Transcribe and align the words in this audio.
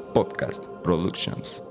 Podcast 0.00 0.66
Productions. 0.82 1.62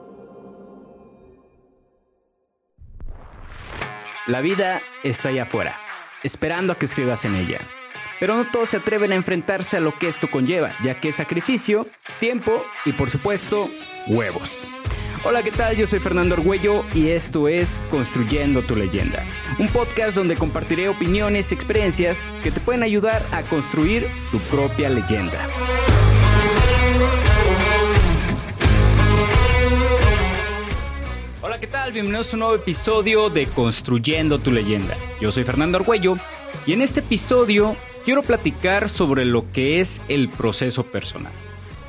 La 4.28 4.42
vida 4.42 4.82
está 5.04 5.30
allá 5.30 5.44
afuera, 5.44 5.76
esperando 6.24 6.74
a 6.74 6.78
que 6.78 6.86
escribas 6.86 7.26
en 7.26 7.36
ella. 7.36 7.60
Pero 8.20 8.36
no 8.36 8.50
todos 8.52 8.70
se 8.70 8.78
atreven 8.78 9.12
a 9.12 9.16
enfrentarse 9.16 9.78
a 9.78 9.80
lo 9.80 9.98
que 9.98 10.08
esto 10.08 10.30
conlleva, 10.30 10.76
ya 10.84 11.00
que 11.00 11.10
es 11.10 11.16
sacrificio, 11.16 11.88
tiempo 12.20 12.64
y 12.86 12.94
por 12.94 13.10
supuesto, 13.10 13.70
huevos. 14.08 14.68
Hola, 15.24 15.44
¿qué 15.44 15.52
tal? 15.52 15.76
Yo 15.76 15.86
soy 15.86 16.00
Fernando 16.00 16.36
Argüello 16.36 16.84
y 16.96 17.10
esto 17.10 17.48
es 17.48 17.82
Construyendo 17.92 18.62
tu 18.64 18.76
leyenda, 18.76 19.24
un 19.60 19.68
podcast 19.68 20.16
donde 20.16 20.36
compartiré 20.36 20.90
opiniones 20.90 21.52
y 21.52 21.56
experiencias 21.56 22.32
que 22.44 22.52
te 22.52 22.60
pueden 22.60 22.84
ayudar 22.84 23.26
a 23.32 23.44
construir 23.44 24.08
tu 24.32 24.40
propia 24.40 24.90
leyenda. 24.90 25.48
Bienvenidos 31.90 32.32
a 32.32 32.36
un 32.38 32.40
nuevo 32.40 32.56
episodio 32.56 33.30
de 33.30 33.48
Construyendo 33.48 34.40
tu 34.40 34.52
leyenda. 34.52 34.96
Yo 35.20 35.30
soy 35.32 35.44
Fernando 35.44 35.78
Argüello 35.78 36.16
y 36.66 36.72
en 36.72 36.82
este 36.82 37.02
episodio 37.02 37.76
quiero 38.06 38.24
platicar 38.24 38.88
sobre 38.88 39.26
lo 39.26 39.52
que 39.52 39.82
es 39.82 40.02
el 40.08 40.30
proceso 40.30 40.84
personal 40.84 41.34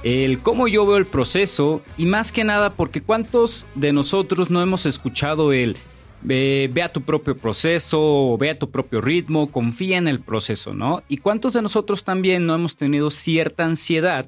el 0.03 0.41
cómo 0.41 0.67
yo 0.67 0.85
veo 0.87 0.97
el 0.97 1.07
proceso 1.07 1.83
y 1.97 2.07
más 2.07 2.33
que 2.33 2.43
nada 2.43 2.71
porque 2.71 3.03
cuántos 3.03 3.67
de 3.77 3.93
nosotros 3.93 4.51
no 4.51 4.61
hemos 4.61 4.87
escuchado 4.87 5.53
el 5.53 5.77
ve, 6.23 6.71
a 6.83 6.89
tu 6.89 7.03
propio 7.03 7.37
proceso, 7.37 8.37
ve 8.39 8.51
a 8.51 8.59
tu 8.59 8.71
propio 8.71 9.01
ritmo, 9.01 9.53
confía 9.53 9.99
en 9.99 10.09
el 10.09 10.21
proceso, 10.21 10.73
¿no? 10.73 11.03
Y 11.09 11.19
cuántos 11.19 11.53
de 11.53 11.63
nosotros 11.63 12.03
también 12.03 12.47
no 12.47 12.55
hemos 12.55 12.77
tenido 12.77 13.11
cierta 13.11 13.65
ansiedad 13.65 14.27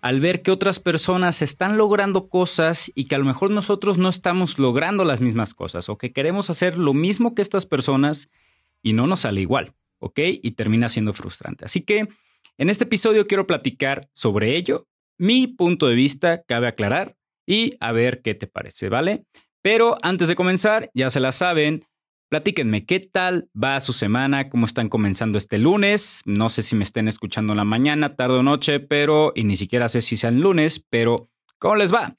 al 0.00 0.20
ver 0.20 0.42
que 0.42 0.50
otras 0.50 0.80
personas 0.80 1.42
están 1.42 1.76
logrando 1.76 2.28
cosas 2.28 2.90
y 2.94 3.04
que 3.04 3.14
a 3.14 3.18
lo 3.18 3.24
mejor 3.24 3.50
nosotros 3.50 3.98
no 3.98 4.08
estamos 4.08 4.58
logrando 4.58 5.04
las 5.04 5.20
mismas 5.20 5.54
cosas 5.54 5.88
o 5.88 5.96
que 5.96 6.12
queremos 6.12 6.50
hacer 6.50 6.78
lo 6.78 6.94
mismo 6.94 7.34
que 7.34 7.42
estas 7.42 7.66
personas 7.66 8.28
y 8.82 8.92
no 8.92 9.06
nos 9.06 9.20
sale 9.20 9.40
igual, 9.40 9.74
¿ok? 9.98 10.20
Y 10.42 10.52
termina 10.52 10.88
siendo 10.88 11.12
frustrante. 11.12 11.64
Así 11.64 11.82
que 11.82 12.08
en 12.58 12.70
este 12.70 12.84
episodio 12.84 13.26
quiero 13.26 13.46
platicar 13.46 14.08
sobre 14.12 14.56
ello 14.56 14.86
mi 15.18 15.48
punto 15.48 15.88
de 15.88 15.96
vista, 15.96 16.42
cabe 16.42 16.68
aclarar, 16.68 17.16
y 17.44 17.76
a 17.80 17.92
ver 17.92 18.20
qué 18.20 18.34
te 18.34 18.46
parece, 18.46 18.90
¿vale? 18.90 19.24
Pero 19.62 19.96
antes 20.02 20.28
de 20.28 20.34
comenzar, 20.34 20.90
ya 20.94 21.08
se 21.08 21.18
la 21.18 21.32
saben, 21.32 21.84
platíquenme 22.28 22.84
qué 22.84 23.00
tal 23.00 23.50
va 23.54 23.80
su 23.80 23.92
semana, 23.92 24.48
cómo 24.48 24.66
están 24.66 24.88
comenzando 24.88 25.38
este 25.38 25.58
lunes. 25.58 26.22
No 26.24 26.48
sé 26.48 26.62
si 26.62 26.76
me 26.76 26.84
estén 26.84 27.08
escuchando 27.08 27.52
en 27.52 27.58
la 27.58 27.64
mañana, 27.64 28.10
tarde 28.10 28.38
o 28.38 28.42
noche, 28.42 28.80
pero, 28.80 29.32
y 29.34 29.44
ni 29.44 29.56
siquiera 29.56 29.88
sé 29.88 30.02
si 30.02 30.16
sea 30.16 30.30
el 30.30 30.40
lunes, 30.40 30.84
pero 30.90 31.30
¿cómo 31.58 31.76
les 31.76 31.92
va? 31.92 32.16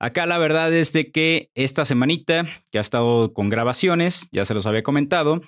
Acá 0.00 0.26
la 0.26 0.38
verdad 0.38 0.72
es 0.72 0.92
de 0.92 1.10
que 1.10 1.50
esta 1.54 1.84
semanita, 1.84 2.46
que 2.70 2.78
ha 2.78 2.82
estado 2.82 3.32
con 3.32 3.48
grabaciones, 3.48 4.28
ya 4.30 4.44
se 4.44 4.54
los 4.54 4.66
había 4.66 4.82
comentado, 4.82 5.40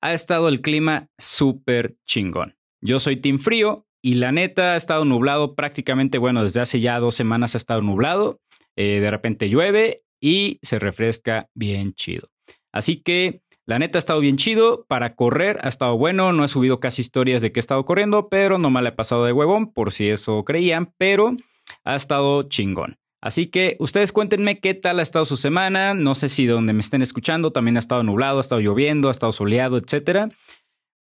ha 0.00 0.12
estado 0.12 0.48
el 0.48 0.60
clima 0.60 1.08
súper 1.18 1.96
chingón. 2.04 2.56
Yo 2.80 2.98
soy 2.98 3.16
Team 3.16 3.38
Frío, 3.38 3.86
y 4.04 4.16
la 4.16 4.32
neta 4.32 4.74
ha 4.74 4.76
estado 4.76 5.06
nublado 5.06 5.54
prácticamente, 5.54 6.18
bueno, 6.18 6.42
desde 6.42 6.60
hace 6.60 6.78
ya 6.78 7.00
dos 7.00 7.14
semanas 7.14 7.54
ha 7.54 7.58
estado 7.58 7.80
nublado. 7.80 8.42
Eh, 8.76 9.00
de 9.00 9.10
repente 9.10 9.48
llueve 9.48 10.04
y 10.20 10.58
se 10.60 10.78
refresca 10.78 11.48
bien 11.54 11.94
chido. 11.94 12.33
Así 12.74 12.96
que 12.96 13.40
la 13.66 13.78
neta 13.78 13.96
ha 13.96 14.00
estado 14.00 14.20
bien 14.20 14.36
chido. 14.36 14.84
Para 14.86 15.14
correr 15.14 15.58
ha 15.62 15.68
estado 15.68 15.96
bueno. 15.96 16.32
No 16.32 16.44
he 16.44 16.48
subido 16.48 16.80
casi 16.80 17.00
historias 17.00 17.40
de 17.40 17.52
que 17.52 17.58
he 17.58 17.62
estado 17.62 17.84
corriendo, 17.84 18.28
pero 18.28 18.58
no 18.58 18.70
me 18.70 18.82
la 18.82 18.90
he 18.90 18.92
pasado 18.92 19.24
de 19.24 19.32
huevón, 19.32 19.72
por 19.72 19.92
si 19.92 20.10
eso 20.10 20.44
creían. 20.44 20.92
Pero 20.98 21.36
ha 21.84 21.96
estado 21.96 22.42
chingón. 22.42 22.98
Así 23.22 23.46
que 23.46 23.76
ustedes 23.78 24.12
cuéntenme 24.12 24.60
qué 24.60 24.74
tal 24.74 24.98
ha 24.98 25.02
estado 25.02 25.24
su 25.24 25.36
semana. 25.36 25.94
No 25.94 26.14
sé 26.14 26.28
si 26.28 26.44
donde 26.44 26.74
me 26.74 26.80
estén 26.80 27.00
escuchando 27.00 27.52
también 27.52 27.76
ha 27.76 27.80
estado 27.80 28.02
nublado, 28.02 28.36
ha 28.36 28.40
estado 28.40 28.60
lloviendo, 28.60 29.08
ha 29.08 29.12
estado 29.12 29.32
soleado, 29.32 29.78
etc. 29.78 30.30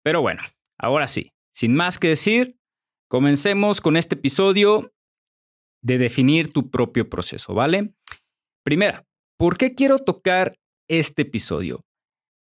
Pero 0.02 0.20
bueno, 0.20 0.42
ahora 0.78 1.08
sí, 1.08 1.32
sin 1.54 1.74
más 1.74 1.98
que 1.98 2.08
decir, 2.08 2.60
Comencemos 3.10 3.80
con 3.80 3.96
este 3.96 4.14
episodio 4.14 4.92
de 5.82 5.98
definir 5.98 6.52
tu 6.52 6.70
propio 6.70 7.10
proceso, 7.10 7.54
¿vale? 7.54 7.92
Primera, 8.64 9.04
¿por 9.36 9.58
qué 9.58 9.74
quiero 9.74 9.98
tocar 9.98 10.52
este 10.90 11.22
episodio? 11.22 11.84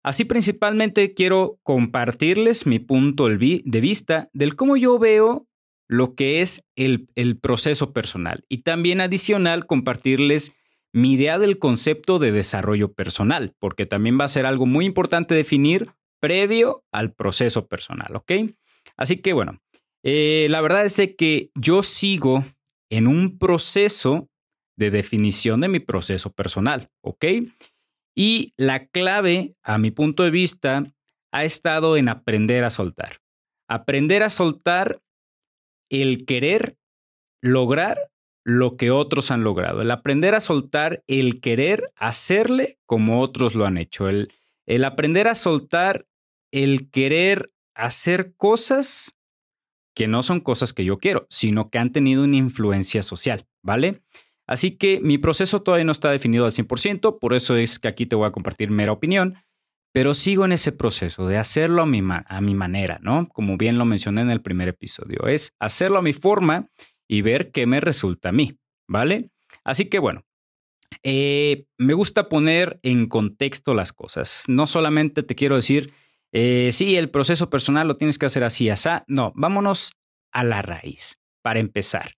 Así 0.04 0.24
principalmente 0.24 1.14
quiero 1.14 1.60
compartirles 1.64 2.68
mi 2.68 2.80
punto 2.80 3.28
de 3.28 3.82
vista 3.82 4.30
del 4.34 4.56
cómo 4.56 4.78
yo 4.78 5.00
veo 5.00 5.48
lo 5.88 6.16
que 6.16 6.42
es 6.42 6.64
el, 6.76 7.08
el, 7.16 7.38
proceso 7.38 7.92
personal 7.92 8.46
y 8.48 8.60
también 8.60 9.02
adicional 9.02 9.66
compartirles 9.66 10.54
mi 10.94 11.14
idea 11.14 11.40
del 11.40 11.60
concepto 11.60 12.20
de 12.20 12.32
desarrollo 12.32 12.94
personal, 12.94 13.54
porque 13.60 13.86
también 13.86 14.20
va 14.20 14.26
a 14.26 14.30
ser 14.30 14.46
algo 14.46 14.66
muy 14.66 14.86
importante 14.86 15.36
definir 15.36 15.92
previo 16.20 16.84
al 16.92 17.14
proceso 17.14 17.68
personal, 17.68 18.16
¿ok? 18.16 18.32
Así 18.96 19.18
que 19.18 19.34
bueno, 19.34 19.60
eh, 20.04 20.48
la 20.50 20.62
verdad 20.62 20.86
es 20.86 20.96
de 20.96 21.16
que 21.16 21.50
yo 21.56 21.84
sigo 21.84 22.46
en 22.90 23.08
un 23.08 23.38
proceso 23.38 24.30
de 24.78 24.92
definición 24.92 25.62
de 25.62 25.68
mi 25.68 25.80
proceso 25.80 26.32
personal, 26.32 26.92
¿ok? 27.02 27.26
Y 28.16 28.54
la 28.58 28.88
clave, 28.88 29.56
a 29.62 29.78
mi 29.78 29.92
punto 29.92 30.24
de 30.24 30.32
vista, 30.32 30.84
ha 31.32 31.44
estado 31.44 31.98
en 31.98 32.08
aprender 32.08 32.64
a 32.64 32.70
soltar. 32.70 33.20
Aprender 33.68 34.24
a 34.24 34.30
soltar 34.30 35.02
el 35.90 36.26
querer 36.26 36.78
lograr 37.42 38.10
lo 38.46 38.78
que 38.78 38.92
otros 38.92 39.32
han 39.32 39.44
logrado. 39.44 39.82
El 39.82 39.92
aprender 39.92 40.36
a 40.36 40.40
soltar 40.40 41.04
el 41.08 41.42
querer 41.42 41.92
hacerle 41.96 42.80
como 42.86 43.22
otros 43.22 43.56
lo 43.56 43.66
han 43.66 43.78
hecho. 43.78 44.08
El, 44.08 44.32
el 44.66 44.86
aprender 44.86 45.28
a 45.28 45.36
soltar 45.36 46.08
el 46.52 46.90
querer 46.90 47.48
hacer 47.76 48.36
cosas 48.36 49.18
que 49.96 50.08
no 50.08 50.24
son 50.24 50.42
cosas 50.42 50.74
que 50.74 50.86
yo 50.86 51.00
quiero, 51.00 51.26
sino 51.30 51.70
que 51.70 51.80
han 51.80 51.92
tenido 51.92 52.24
una 52.24 52.38
influencia 52.38 53.02
social, 53.02 53.48
¿vale? 53.62 54.02
Así 54.48 54.78
que 54.78 55.00
mi 55.02 55.18
proceso 55.18 55.62
todavía 55.62 55.86
no 55.86 55.92
está 55.92 56.12
definido 56.12 56.46
al 56.46 56.52
100%, 56.52 57.20
por 57.20 57.34
eso 57.34 57.56
es 57.56 57.80
que 57.80 57.88
aquí 57.88 58.06
te 58.06 58.16
voy 58.16 58.28
a 58.28 58.32
compartir 58.32 58.70
mera 58.70 58.92
opinión, 58.92 59.36
pero 59.92 60.14
sigo 60.14 60.46
en 60.46 60.52
ese 60.52 60.72
proceso 60.72 61.28
de 61.28 61.38
hacerlo 61.38 61.82
a 61.82 61.86
mi, 61.86 62.02
a 62.04 62.42
mi 62.42 62.54
manera, 62.54 63.00
¿no? 63.02 63.28
Como 63.30 63.58
bien 63.58 63.78
lo 63.78 63.86
mencioné 63.86 64.22
en 64.22 64.30
el 64.30 64.42
primer 64.42 64.68
episodio, 64.68 65.28
es 65.28 65.54
hacerlo 65.60 66.00
a 66.00 66.04
mi 66.04 66.14
forma 66.14 66.70
y 67.08 67.22
ver 67.22 67.52
qué 67.52 67.66
me 67.66 67.80
resulta 67.80 68.30
a 68.30 68.34
mí, 68.34 68.58
¿vale? 68.88 69.32
Así 69.64 69.86
que 69.86 70.00
bueno, 70.00 70.24
eh, 71.02 71.66
me 71.78 71.94
gusta 71.94 72.30
poner 72.30 72.80
en 72.84 73.08
contexto 73.08 73.74
las 73.74 73.94
cosas. 73.94 74.44
No 74.48 74.68
solamente 74.68 75.24
te 75.24 75.36
quiero 75.36 75.56
decir 75.56 75.92
eh, 76.38 76.74
sí, 76.74 76.98
el 76.98 77.10
proceso 77.10 77.50
personal 77.50 77.88
lo 77.88 77.96
tienes 77.96 78.18
que 78.18 78.26
hacer 78.26 78.44
así, 78.44 78.70
así. 78.70 78.90
No, 79.08 79.32
vámonos 79.36 79.94
a 80.34 80.44
la 80.44 80.62
raíz, 80.62 81.18
para 81.42 81.62
empezar. 81.62 82.16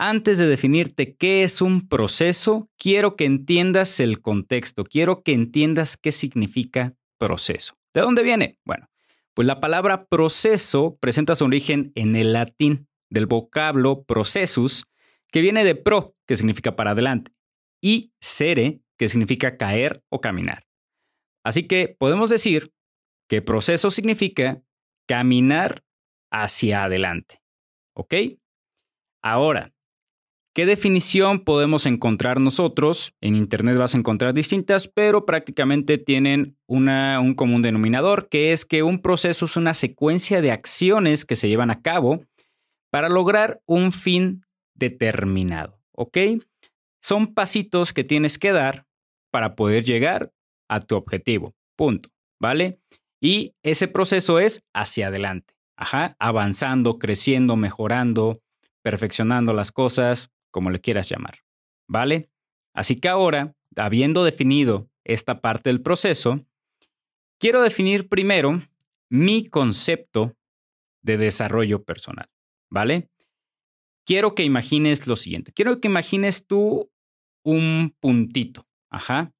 Antes 0.00 0.38
de 0.38 0.46
definirte 0.46 1.16
qué 1.16 1.42
es 1.42 1.60
un 1.60 1.88
proceso, 1.88 2.70
quiero 2.78 3.16
que 3.16 3.24
entiendas 3.24 3.98
el 3.98 4.22
contexto, 4.22 4.84
quiero 4.84 5.24
que 5.24 5.32
entiendas 5.32 5.96
qué 5.96 6.12
significa 6.12 6.94
proceso. 7.18 7.74
¿De 7.92 8.00
dónde 8.00 8.22
viene? 8.22 8.60
Bueno, 8.64 8.88
pues 9.34 9.46
la 9.46 9.58
palabra 9.58 10.06
proceso 10.06 10.96
presenta 11.00 11.34
su 11.34 11.44
origen 11.44 11.90
en 11.96 12.14
el 12.14 12.32
latín 12.32 12.86
del 13.10 13.26
vocablo 13.26 14.04
processus, 14.04 14.86
que 15.32 15.40
viene 15.40 15.64
de 15.64 15.74
pro, 15.74 16.14
que 16.28 16.36
significa 16.36 16.76
para 16.76 16.92
adelante, 16.92 17.32
y 17.82 18.12
sere, 18.20 18.80
que 18.96 19.08
significa 19.08 19.56
caer 19.56 20.04
o 20.10 20.20
caminar. 20.20 20.64
Así 21.44 21.66
que 21.66 21.88
podemos 21.88 22.30
decir 22.30 22.72
que 23.28 23.42
proceso 23.42 23.90
significa 23.90 24.62
caminar 25.08 25.82
hacia 26.30 26.84
adelante. 26.84 27.42
¿Ok? 27.94 28.14
Ahora, 29.22 29.74
¿qué 30.58 30.66
definición 30.66 31.44
podemos 31.44 31.86
encontrar 31.86 32.40
nosotros? 32.40 33.14
En 33.20 33.36
Internet 33.36 33.78
vas 33.78 33.94
a 33.94 33.98
encontrar 33.98 34.34
distintas, 34.34 34.88
pero 34.88 35.24
prácticamente 35.24 35.98
tienen 35.98 36.58
una, 36.66 37.20
un 37.20 37.34
común 37.34 37.62
denominador, 37.62 38.28
que 38.28 38.50
es 38.50 38.64
que 38.64 38.82
un 38.82 39.00
proceso 39.00 39.44
es 39.44 39.56
una 39.56 39.72
secuencia 39.72 40.40
de 40.40 40.50
acciones 40.50 41.24
que 41.24 41.36
se 41.36 41.48
llevan 41.48 41.70
a 41.70 41.80
cabo 41.80 42.24
para 42.90 43.08
lograr 43.08 43.62
un 43.66 43.92
fin 43.92 44.46
determinado. 44.74 45.78
¿Ok? 45.92 46.18
Son 47.00 47.34
pasitos 47.34 47.92
que 47.92 48.02
tienes 48.02 48.36
que 48.36 48.50
dar 48.50 48.84
para 49.30 49.54
poder 49.54 49.84
llegar 49.84 50.32
a 50.68 50.80
tu 50.80 50.96
objetivo. 50.96 51.54
Punto. 51.76 52.08
¿Vale? 52.40 52.80
Y 53.20 53.54
ese 53.62 53.86
proceso 53.86 54.40
es 54.40 54.64
hacia 54.74 55.06
adelante, 55.06 55.54
ajá, 55.76 56.16
avanzando, 56.18 56.98
creciendo, 56.98 57.54
mejorando, 57.54 58.40
perfeccionando 58.82 59.52
las 59.52 59.70
cosas, 59.70 60.32
como 60.50 60.70
le 60.70 60.80
quieras 60.80 61.08
llamar, 61.08 61.38
¿vale? 61.88 62.30
Así 62.74 62.96
que 62.96 63.08
ahora, 63.08 63.54
habiendo 63.76 64.24
definido 64.24 64.90
esta 65.04 65.40
parte 65.40 65.70
del 65.70 65.82
proceso, 65.82 66.44
quiero 67.38 67.62
definir 67.62 68.08
primero 68.08 68.62
mi 69.10 69.48
concepto 69.48 70.36
de 71.02 71.16
desarrollo 71.16 71.84
personal, 71.84 72.28
¿vale? 72.70 73.10
quiero 74.08 74.34
que 74.34 74.42
imagines 74.42 75.06
lo 75.06 75.16
siguiente. 75.16 75.52
Quiero 75.52 75.82
que 75.82 75.88
imagines 75.88 76.46
tú 76.46 76.90
un 77.44 77.94
puntito. 78.00 78.66
Ajá. 78.88 79.34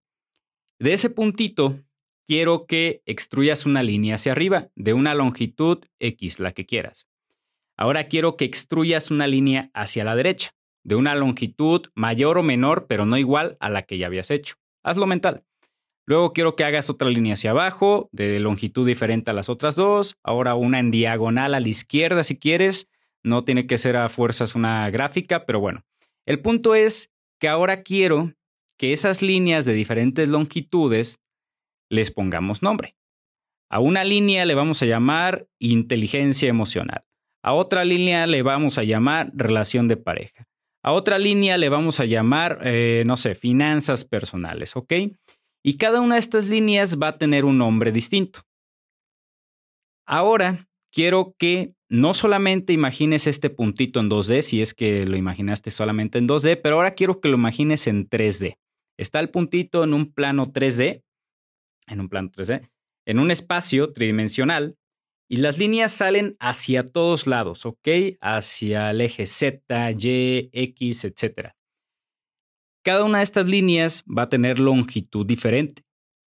De 0.78 0.92
ese 0.92 1.08
puntito, 1.08 1.82
quiero 2.26 2.66
que 2.66 3.02
extruyas 3.06 3.64
una 3.64 3.82
línea 3.82 4.16
hacia 4.16 4.32
arriba 4.32 4.68
de 4.76 4.92
una 4.92 5.14
longitud 5.14 5.78
X, 5.98 6.38
la 6.38 6.52
que 6.52 6.66
quieras. 6.66 7.08
Ahora 7.78 8.08
quiero 8.08 8.36
que 8.36 8.44
extruyas 8.44 9.10
una 9.10 9.26
línea 9.26 9.70
hacia 9.72 10.04
la 10.04 10.14
derecha, 10.14 10.50
de 10.88 10.94
una 10.94 11.14
longitud 11.14 11.82
mayor 11.94 12.38
o 12.38 12.42
menor, 12.42 12.86
pero 12.86 13.04
no 13.04 13.18
igual 13.18 13.58
a 13.60 13.68
la 13.68 13.82
que 13.82 13.98
ya 13.98 14.06
habías 14.06 14.30
hecho. 14.30 14.54
Hazlo 14.82 15.06
mental. 15.06 15.44
Luego 16.06 16.32
quiero 16.32 16.56
que 16.56 16.64
hagas 16.64 16.88
otra 16.88 17.10
línea 17.10 17.34
hacia 17.34 17.50
abajo, 17.50 18.08
de 18.10 18.40
longitud 18.40 18.86
diferente 18.86 19.30
a 19.30 19.34
las 19.34 19.50
otras 19.50 19.76
dos. 19.76 20.16
Ahora 20.22 20.54
una 20.54 20.78
en 20.78 20.90
diagonal 20.90 21.52
a 21.52 21.60
la 21.60 21.68
izquierda 21.68 22.24
si 22.24 22.38
quieres. 22.38 22.88
No 23.22 23.44
tiene 23.44 23.66
que 23.66 23.76
ser 23.76 23.98
a 23.98 24.08
fuerzas 24.08 24.54
una 24.54 24.88
gráfica, 24.88 25.44
pero 25.44 25.60
bueno. 25.60 25.84
El 26.24 26.40
punto 26.40 26.74
es 26.74 27.12
que 27.38 27.48
ahora 27.48 27.82
quiero 27.82 28.32
que 28.78 28.94
esas 28.94 29.20
líneas 29.20 29.66
de 29.66 29.74
diferentes 29.74 30.26
longitudes 30.26 31.20
les 31.90 32.10
pongamos 32.10 32.62
nombre. 32.62 32.96
A 33.68 33.80
una 33.80 34.04
línea 34.04 34.46
le 34.46 34.54
vamos 34.54 34.82
a 34.82 34.86
llamar 34.86 35.46
inteligencia 35.58 36.48
emocional. 36.48 37.04
A 37.42 37.52
otra 37.52 37.84
línea 37.84 38.26
le 38.26 38.40
vamos 38.40 38.78
a 38.78 38.84
llamar 38.84 39.30
relación 39.34 39.86
de 39.86 39.98
pareja. 39.98 40.48
A 40.82 40.92
otra 40.92 41.18
línea 41.18 41.58
le 41.58 41.68
vamos 41.68 42.00
a 42.00 42.04
llamar, 42.04 42.60
eh, 42.64 43.02
no 43.06 43.16
sé, 43.16 43.34
finanzas 43.34 44.04
personales, 44.04 44.76
¿ok? 44.76 44.92
Y 45.64 45.76
cada 45.76 46.00
una 46.00 46.14
de 46.14 46.20
estas 46.20 46.48
líneas 46.48 46.98
va 46.98 47.08
a 47.08 47.18
tener 47.18 47.44
un 47.44 47.58
nombre 47.58 47.92
distinto. 47.92 48.42
Ahora 50.06 50.68
quiero 50.92 51.34
que 51.38 51.74
no 51.90 52.14
solamente 52.14 52.72
imagines 52.72 53.26
este 53.26 53.50
puntito 53.50 54.00
en 54.00 54.08
2D, 54.08 54.42
si 54.42 54.62
es 54.62 54.72
que 54.72 55.06
lo 55.06 55.16
imaginaste 55.16 55.70
solamente 55.70 56.18
en 56.18 56.28
2D, 56.28 56.60
pero 56.62 56.76
ahora 56.76 56.94
quiero 56.94 57.20
que 57.20 57.28
lo 57.28 57.36
imagines 57.36 57.86
en 57.86 58.08
3D. 58.08 58.56
Está 58.96 59.20
el 59.20 59.30
puntito 59.30 59.84
en 59.84 59.94
un 59.94 60.12
plano 60.12 60.46
3D, 60.46 61.02
en 61.86 62.00
un 62.00 62.08
plano 62.08 62.30
3D, 62.30 62.68
en 63.06 63.18
un 63.18 63.30
espacio 63.30 63.92
tridimensional, 63.92 64.77
y 65.28 65.36
las 65.36 65.58
líneas 65.58 65.92
salen 65.92 66.36
hacia 66.40 66.84
todos 66.84 67.26
lados, 67.26 67.66
¿ok? 67.66 67.88
Hacia 68.20 68.90
el 68.90 69.02
eje 69.02 69.26
Z, 69.26 69.90
Y, 69.90 70.48
X, 70.52 71.04
etc. 71.04 71.50
Cada 72.82 73.04
una 73.04 73.18
de 73.18 73.24
estas 73.24 73.46
líneas 73.46 74.04
va 74.06 74.22
a 74.22 74.28
tener 74.30 74.58
longitud 74.58 75.26
diferente. 75.26 75.84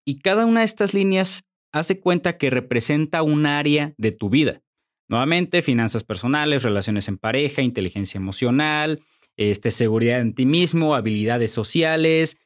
Y 0.05 0.19
cada 0.19 0.45
una 0.45 0.61
de 0.61 0.67
estas 0.67 0.93
líneas 0.93 1.43
hace 1.73 1.99
cuenta 1.99 2.37
que 2.37 2.49
representa 2.49 3.21
un 3.21 3.45
área 3.45 3.93
de 3.97 4.13
tu 4.13 4.29
vida. 4.29 4.61
Nuevamente, 5.09 5.61
finanzas 5.61 6.03
personales, 6.03 6.63
relaciones 6.63 7.09
en 7.09 7.17
pareja, 7.17 7.61
inteligencia 7.61 8.17
emocional, 8.17 9.03
este, 9.35 9.71
seguridad 9.71 10.21
en 10.21 10.33
ti 10.33 10.45
mismo, 10.45 10.95
habilidades 10.95 11.51
sociales, 11.51 12.37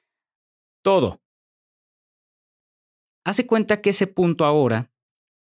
todo. 0.83 1.21
Hace 3.23 3.45
cuenta 3.45 3.81
que 3.81 3.91
ese 3.91 4.07
punto 4.07 4.45
ahora, 4.45 4.91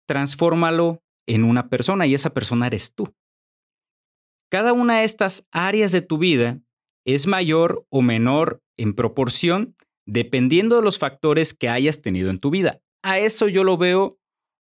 transfórmalo 0.08 1.02
en 1.26 1.44
una 1.44 1.68
persona 1.68 2.06
y 2.06 2.14
esa 2.14 2.30
persona 2.30 2.66
eres 2.66 2.94
tú. 2.94 3.14
Cada 4.50 4.72
una 4.72 5.00
de 5.00 5.04
estas 5.04 5.46
áreas 5.52 5.92
de 5.92 6.00
tu 6.00 6.16
vida 6.16 6.60
es 7.06 7.26
mayor 7.26 7.86
o 7.90 8.00
menor 8.00 8.62
en 8.78 8.94
proporción 8.94 9.76
dependiendo 10.06 10.76
de 10.76 10.82
los 10.82 10.98
factores 10.98 11.52
que 11.52 11.68
hayas 11.68 12.00
tenido 12.00 12.30
en 12.30 12.38
tu 12.38 12.50
vida. 12.50 12.80
A 13.02 13.18
eso 13.18 13.46
yo 13.46 13.62
lo 13.62 13.76
veo 13.76 14.18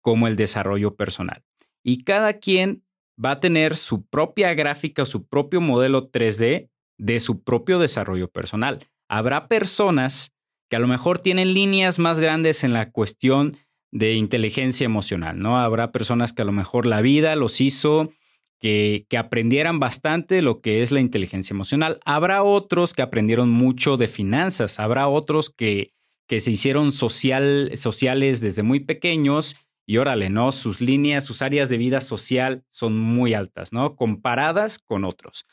como 0.03 0.27
el 0.27 0.37
desarrollo 0.37 0.97
personal 0.97 1.45
y 1.85 2.05
cada 2.05 2.39
quien 2.39 2.85
va 3.23 3.33
a 3.33 3.41
tener 3.41 3.77
su 3.77 4.07
propia 4.07 4.55
gráfica, 4.55 5.05
su 5.05 5.27
propio 5.27 5.61
modelo 5.61 6.11
3D 6.11 6.71
de 6.99 7.21
su 7.21 7.43
propio 7.43 7.79
desarrollo 7.79 8.29
personal. 8.29 8.89
Habrá 9.09 9.47
personas 9.47 10.33
que 10.71 10.77
a 10.77 10.81
lo 10.81 10.89
mejor 10.89 11.19
tienen 11.19 11.53
líneas 11.53 11.99
más 11.99 12.19
grandes 12.19 12.65
en 12.65 12.73
la 12.73 12.91
cuestión 12.91 13.57
de 13.97 14.13
inteligencia 14.13 14.85
emocional, 14.85 15.39
¿no? 15.39 15.59
Habrá 15.59 15.91
personas 15.91 16.35
que 16.35 16.43
a 16.43 16.45
lo 16.45 16.53
mejor 16.53 16.87
la 16.87 17.01
vida 17.01 17.35
los 17.35 17.63
hizo 17.63 18.13
que, 18.61 19.07
que, 19.09 19.17
aprendieran 19.17 19.81
bastante 19.81 20.43
lo 20.43 20.61
que 20.61 20.83
es 20.83 20.93
la 20.93 21.01
inteligencia 21.01 21.55
emocional. 21.55 21.99
Habrá 22.05 22.43
otros 22.43 22.93
que 22.93 23.03
aprendieron 23.03 23.51
mucho 23.51 23.97
de 23.97 24.09
finanzas, 24.09 24.79
habrá 24.79 25.09
otros 25.09 25.49
que, 25.51 25.95
que 26.27 26.41
se 26.41 26.51
hicieron 26.51 26.93
social, 26.93 27.73
sociales 27.75 28.41
desde 28.41 28.63
muy 28.63 28.81
pequeños 28.81 29.57
y 29.87 29.97
órale, 29.97 30.29
¿no? 30.29 30.53
Sus 30.53 30.81
líneas, 30.83 31.25
sus 31.25 31.41
áreas 31.41 31.71
de 31.71 31.79
vida 31.79 32.03
social 32.03 32.65
son 32.71 32.99
muy 32.99 33.33
altas, 33.33 33.73
¿no? 33.73 33.97
Comparadas 33.97 34.79
con 34.79 35.05
otros. 35.05 35.47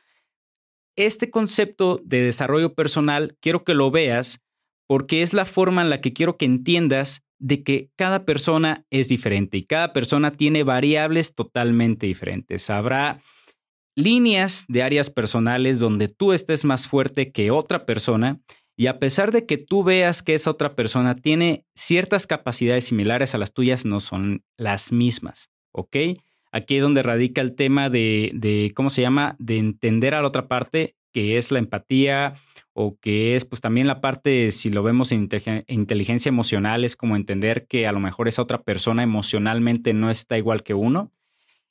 Este 0.97 1.29
concepto 1.29 2.01
de 2.03 2.21
desarrollo 2.23 2.73
personal 2.73 3.37
quiero 3.39 3.63
que 3.63 3.73
lo 3.73 3.89
veas 3.89 4.41
porque 4.85 5.21
es 5.21 5.33
la 5.33 5.45
forma 5.45 5.81
en 5.81 5.89
la 5.89 6.01
que 6.01 6.11
quiero 6.11 6.37
que 6.37 6.45
entiendas 6.45 7.23
de 7.43 7.61
que 7.61 7.89
cada 7.97 8.23
persona 8.23 8.85
es 8.89 9.09
diferente 9.09 9.57
y 9.57 9.63
cada 9.63 9.91
persona 9.91 10.31
tiene 10.31 10.63
variables 10.63 11.35
totalmente 11.35 12.07
diferentes. 12.07 12.69
Habrá 12.69 13.21
líneas 13.97 14.63
de 14.69 14.81
áreas 14.81 15.09
personales 15.09 15.79
donde 15.79 16.07
tú 16.07 16.31
estés 16.31 16.63
más 16.63 16.87
fuerte 16.87 17.33
que 17.33 17.51
otra 17.51 17.85
persona 17.85 18.39
y 18.77 18.87
a 18.87 18.97
pesar 18.97 19.33
de 19.33 19.45
que 19.45 19.57
tú 19.57 19.83
veas 19.83 20.23
que 20.23 20.35
esa 20.35 20.51
otra 20.51 20.73
persona 20.73 21.15
tiene 21.15 21.65
ciertas 21.75 22.27
capacidades 22.27 22.85
similares 22.85 23.35
a 23.35 23.37
las 23.37 23.53
tuyas, 23.53 23.83
no 23.83 23.99
son 23.99 24.45
las 24.57 24.93
mismas, 24.93 25.49
¿ok? 25.73 25.97
Aquí 26.53 26.77
es 26.77 26.81
donde 26.81 27.03
radica 27.03 27.41
el 27.41 27.55
tema 27.55 27.89
de, 27.89 28.31
de 28.35 28.71
¿cómo 28.73 28.89
se 28.89 29.01
llama? 29.01 29.35
De 29.37 29.57
entender 29.57 30.15
a 30.15 30.21
la 30.21 30.29
otra 30.29 30.47
parte, 30.47 30.95
que 31.11 31.37
es 31.37 31.51
la 31.51 31.59
empatía 31.59 32.35
o 32.73 32.97
que 32.99 33.35
es 33.35 33.45
pues 33.45 33.61
también 33.61 33.87
la 33.87 34.01
parte, 34.01 34.51
si 34.51 34.69
lo 34.69 34.83
vemos 34.83 35.11
en 35.11 35.29
inteligencia 35.67 36.29
emocional, 36.29 36.83
es 36.83 36.95
como 36.95 37.15
entender 37.15 37.67
que 37.67 37.87
a 37.87 37.91
lo 37.91 37.99
mejor 37.99 38.27
esa 38.27 38.41
otra 38.41 38.63
persona 38.63 39.03
emocionalmente 39.03 39.93
no 39.93 40.09
está 40.09 40.37
igual 40.37 40.63
que 40.63 40.73
uno. 40.73 41.11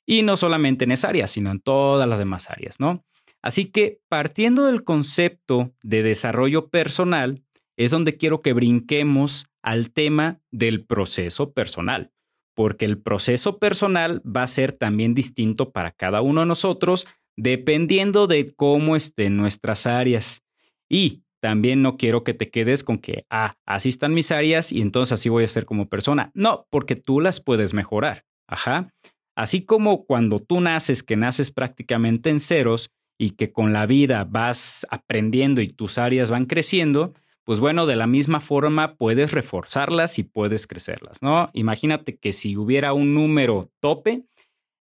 Y 0.05 0.21
no 0.23 0.35
solamente 0.35 0.83
en 0.83 0.91
esa 0.91 1.09
área, 1.09 1.27
sino 1.27 1.51
en 1.51 1.59
todas 1.59 2.07
las 2.09 2.19
demás 2.19 2.49
áreas, 2.49 2.79
¿no? 2.79 3.05
Así 3.41 3.65
que 3.65 3.99
partiendo 4.09 4.65
del 4.65 4.83
concepto 4.83 5.73
de 5.81 6.03
desarrollo 6.03 6.69
personal, 6.69 7.43
es 7.77 7.91
donde 7.91 8.17
quiero 8.17 8.41
que 8.41 8.53
brinquemos 8.53 9.47
al 9.61 9.91
tema 9.91 10.41
del 10.51 10.85
proceso 10.85 11.53
personal, 11.53 12.11
porque 12.53 12.85
el 12.85 12.97
proceso 12.97 13.59
personal 13.59 14.21
va 14.25 14.43
a 14.43 14.47
ser 14.47 14.73
también 14.73 15.13
distinto 15.13 15.71
para 15.71 15.91
cada 15.91 16.21
uno 16.21 16.41
de 16.41 16.47
nosotros 16.47 17.07
dependiendo 17.35 18.27
de 18.27 18.53
cómo 18.53 18.95
estén 18.95 19.37
nuestras 19.37 19.87
áreas. 19.87 20.42
Y 20.89 21.23
también 21.41 21.81
no 21.81 21.97
quiero 21.97 22.23
que 22.23 22.33
te 22.33 22.49
quedes 22.49 22.83
con 22.83 22.99
que, 22.99 23.25
ah, 23.29 23.53
así 23.65 23.89
están 23.89 24.13
mis 24.13 24.31
áreas 24.31 24.71
y 24.71 24.81
entonces 24.81 25.13
así 25.13 25.29
voy 25.29 25.43
a 25.43 25.47
ser 25.47 25.65
como 25.65 25.89
persona. 25.89 26.31
No, 26.33 26.67
porque 26.69 26.95
tú 26.95 27.19
las 27.19 27.41
puedes 27.41 27.73
mejorar. 27.73 28.23
Ajá. 28.47 28.93
Así 29.35 29.65
como 29.65 30.05
cuando 30.05 30.39
tú 30.39 30.61
naces, 30.61 31.03
que 31.03 31.15
naces 31.15 31.51
prácticamente 31.51 32.29
en 32.29 32.39
ceros, 32.39 32.91
y 33.17 33.31
que 33.31 33.51
con 33.51 33.73
la 33.73 33.85
vida 33.85 34.25
vas 34.29 34.85
aprendiendo 34.89 35.61
y 35.61 35.67
tus 35.67 35.97
áreas 35.97 36.31
van 36.31 36.45
creciendo, 36.45 37.13
pues 37.45 37.59
bueno, 37.59 37.85
de 37.85 37.95
la 37.95 38.07
misma 38.07 38.39
forma 38.39 38.95
puedes 38.95 39.31
reforzarlas 39.31 40.17
y 40.19 40.23
puedes 40.23 40.67
crecerlas, 40.67 41.21
¿no? 41.21 41.49
Imagínate 41.53 42.17
que 42.17 42.31
si 42.31 42.57
hubiera 42.57 42.93
un 42.93 43.13
número 43.13 43.69
tope, 43.79 44.23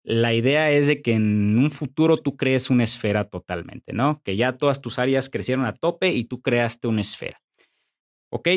la 0.03 0.33
idea 0.33 0.71
es 0.71 0.87
de 0.87 1.01
que 1.01 1.13
en 1.13 1.57
un 1.57 1.71
futuro 1.71 2.17
tú 2.17 2.37
crees 2.37 2.69
una 2.69 2.83
esfera 2.83 3.25
totalmente, 3.25 3.93
¿no? 3.93 4.21
Que 4.23 4.35
ya 4.35 4.53
todas 4.53 4.81
tus 4.81 4.97
áreas 4.99 5.29
crecieron 5.29 5.65
a 5.65 5.73
tope 5.73 6.11
y 6.11 6.25
tú 6.25 6.41
creaste 6.41 6.87
una 6.87 7.01
esfera. 7.01 7.41
¿Ok? 8.31 8.47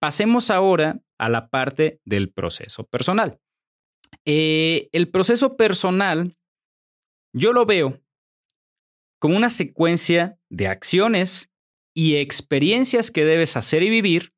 Pasemos 0.00 0.50
ahora 0.50 1.00
a 1.18 1.28
la 1.28 1.48
parte 1.48 2.00
del 2.04 2.30
proceso 2.30 2.84
personal. 2.84 3.40
Eh, 4.24 4.88
el 4.92 5.10
proceso 5.10 5.56
personal, 5.56 6.36
yo 7.34 7.52
lo 7.52 7.66
veo 7.66 8.00
como 9.18 9.36
una 9.36 9.50
secuencia 9.50 10.38
de 10.50 10.68
acciones 10.68 11.50
y 11.94 12.16
experiencias 12.16 13.10
que 13.10 13.24
debes 13.24 13.56
hacer 13.56 13.82
y 13.82 13.90
vivir 13.90 14.32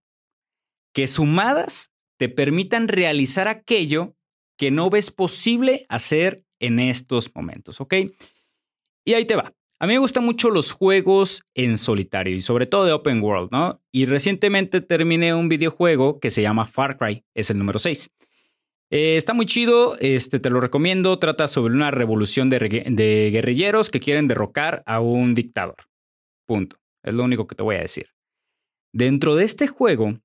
que 0.94 1.06
sumadas 1.06 1.92
te 2.18 2.28
permitan 2.28 2.88
realizar 2.88 3.48
aquello 3.48 4.16
que 4.58 4.70
no 4.70 4.90
ves 4.90 5.10
posible 5.10 5.86
hacer 5.88 6.44
en 6.60 6.80
estos 6.80 7.34
momentos, 7.34 7.80
¿ok? 7.80 7.94
Y 9.04 9.14
ahí 9.14 9.24
te 9.24 9.36
va. 9.36 9.54
A 9.78 9.86
mí 9.86 9.92
me 9.92 10.00
gustan 10.00 10.24
mucho 10.24 10.50
los 10.50 10.72
juegos 10.72 11.44
en 11.54 11.78
solitario 11.78 12.36
y 12.36 12.42
sobre 12.42 12.66
todo 12.66 12.84
de 12.84 12.92
open 12.92 13.22
world, 13.22 13.50
¿no? 13.52 13.80
Y 13.92 14.06
recientemente 14.06 14.80
terminé 14.80 15.32
un 15.32 15.48
videojuego 15.48 16.18
que 16.18 16.30
se 16.30 16.42
llama 16.42 16.66
Far 16.66 16.98
Cry, 16.98 17.24
es 17.34 17.50
el 17.50 17.58
número 17.58 17.78
6. 17.78 18.10
Eh, 18.90 19.16
está 19.16 19.34
muy 19.34 19.46
chido, 19.46 19.96
este, 20.00 20.40
te 20.40 20.50
lo 20.50 20.60
recomiendo. 20.60 21.18
Trata 21.18 21.46
sobre 21.46 21.74
una 21.74 21.92
revolución 21.92 22.50
de, 22.50 22.58
de 22.58 23.30
guerrilleros 23.32 23.90
que 23.90 24.00
quieren 24.00 24.26
derrocar 24.26 24.82
a 24.86 25.00
un 25.00 25.34
dictador. 25.34 25.76
Punto. 26.46 26.76
Es 27.04 27.14
lo 27.14 27.22
único 27.22 27.46
que 27.46 27.54
te 27.54 27.62
voy 27.62 27.76
a 27.76 27.82
decir. 27.82 28.08
Dentro 28.92 29.36
de 29.36 29.44
este 29.44 29.68
juego, 29.68 30.18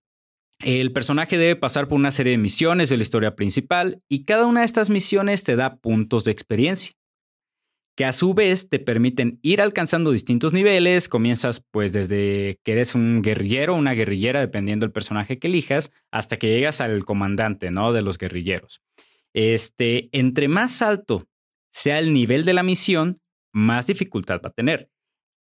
el 0.64 0.92
personaje 0.92 1.38
debe 1.38 1.56
pasar 1.56 1.88
por 1.88 1.98
una 1.98 2.12
serie 2.12 2.32
de 2.32 2.38
misiones 2.38 2.90
de 2.90 2.98
la 2.98 3.04
historia 3.04 3.36
principal 3.36 4.02
y 4.10 4.26
cada 4.26 4.46
una 4.46 4.62
de 4.62 4.66
estas 4.66 4.90
misiones 4.90 5.44
te 5.44 5.56
da 5.56 5.78
puntos 5.78 6.24
de 6.24 6.32
experiencia. 6.32 6.94
que 7.96 8.06
a 8.06 8.12
su 8.12 8.34
vez 8.34 8.70
te 8.70 8.80
permiten 8.80 9.40
ir 9.44 9.62
alcanzando 9.62 10.12
distintos 10.12 10.52
niveles. 10.52 11.10
Comienzas 11.10 11.64
pues 11.72 11.94
desde 11.94 12.60
que 12.64 12.72
eres 12.72 12.96
un 12.96 13.22
guerrillero, 13.22 13.76
una 13.76 13.94
guerrillera, 13.94 14.40
dependiendo 14.40 14.86
del 14.86 14.92
personaje 14.92 15.38
que 15.38 15.48
elijas, 15.48 15.92
hasta 16.12 16.38
que 16.38 16.48
llegas 16.50 16.82
al 16.82 17.06
comandante, 17.06 17.70
¿no? 17.70 17.94
De 17.94 18.02
los 18.02 18.18
guerrilleros. 18.18 18.82
Este, 19.34 20.10
entre 20.12 20.48
más 20.48 20.82
alto 20.82 21.28
sea 21.72 22.00
el 22.00 22.14
nivel 22.14 22.46
de 22.46 22.54
la 22.54 22.64
misión, 22.64 23.22
más 23.54 23.86
dificultad 23.88 24.42
va 24.44 24.50
a 24.50 24.54
tener. 24.54 24.90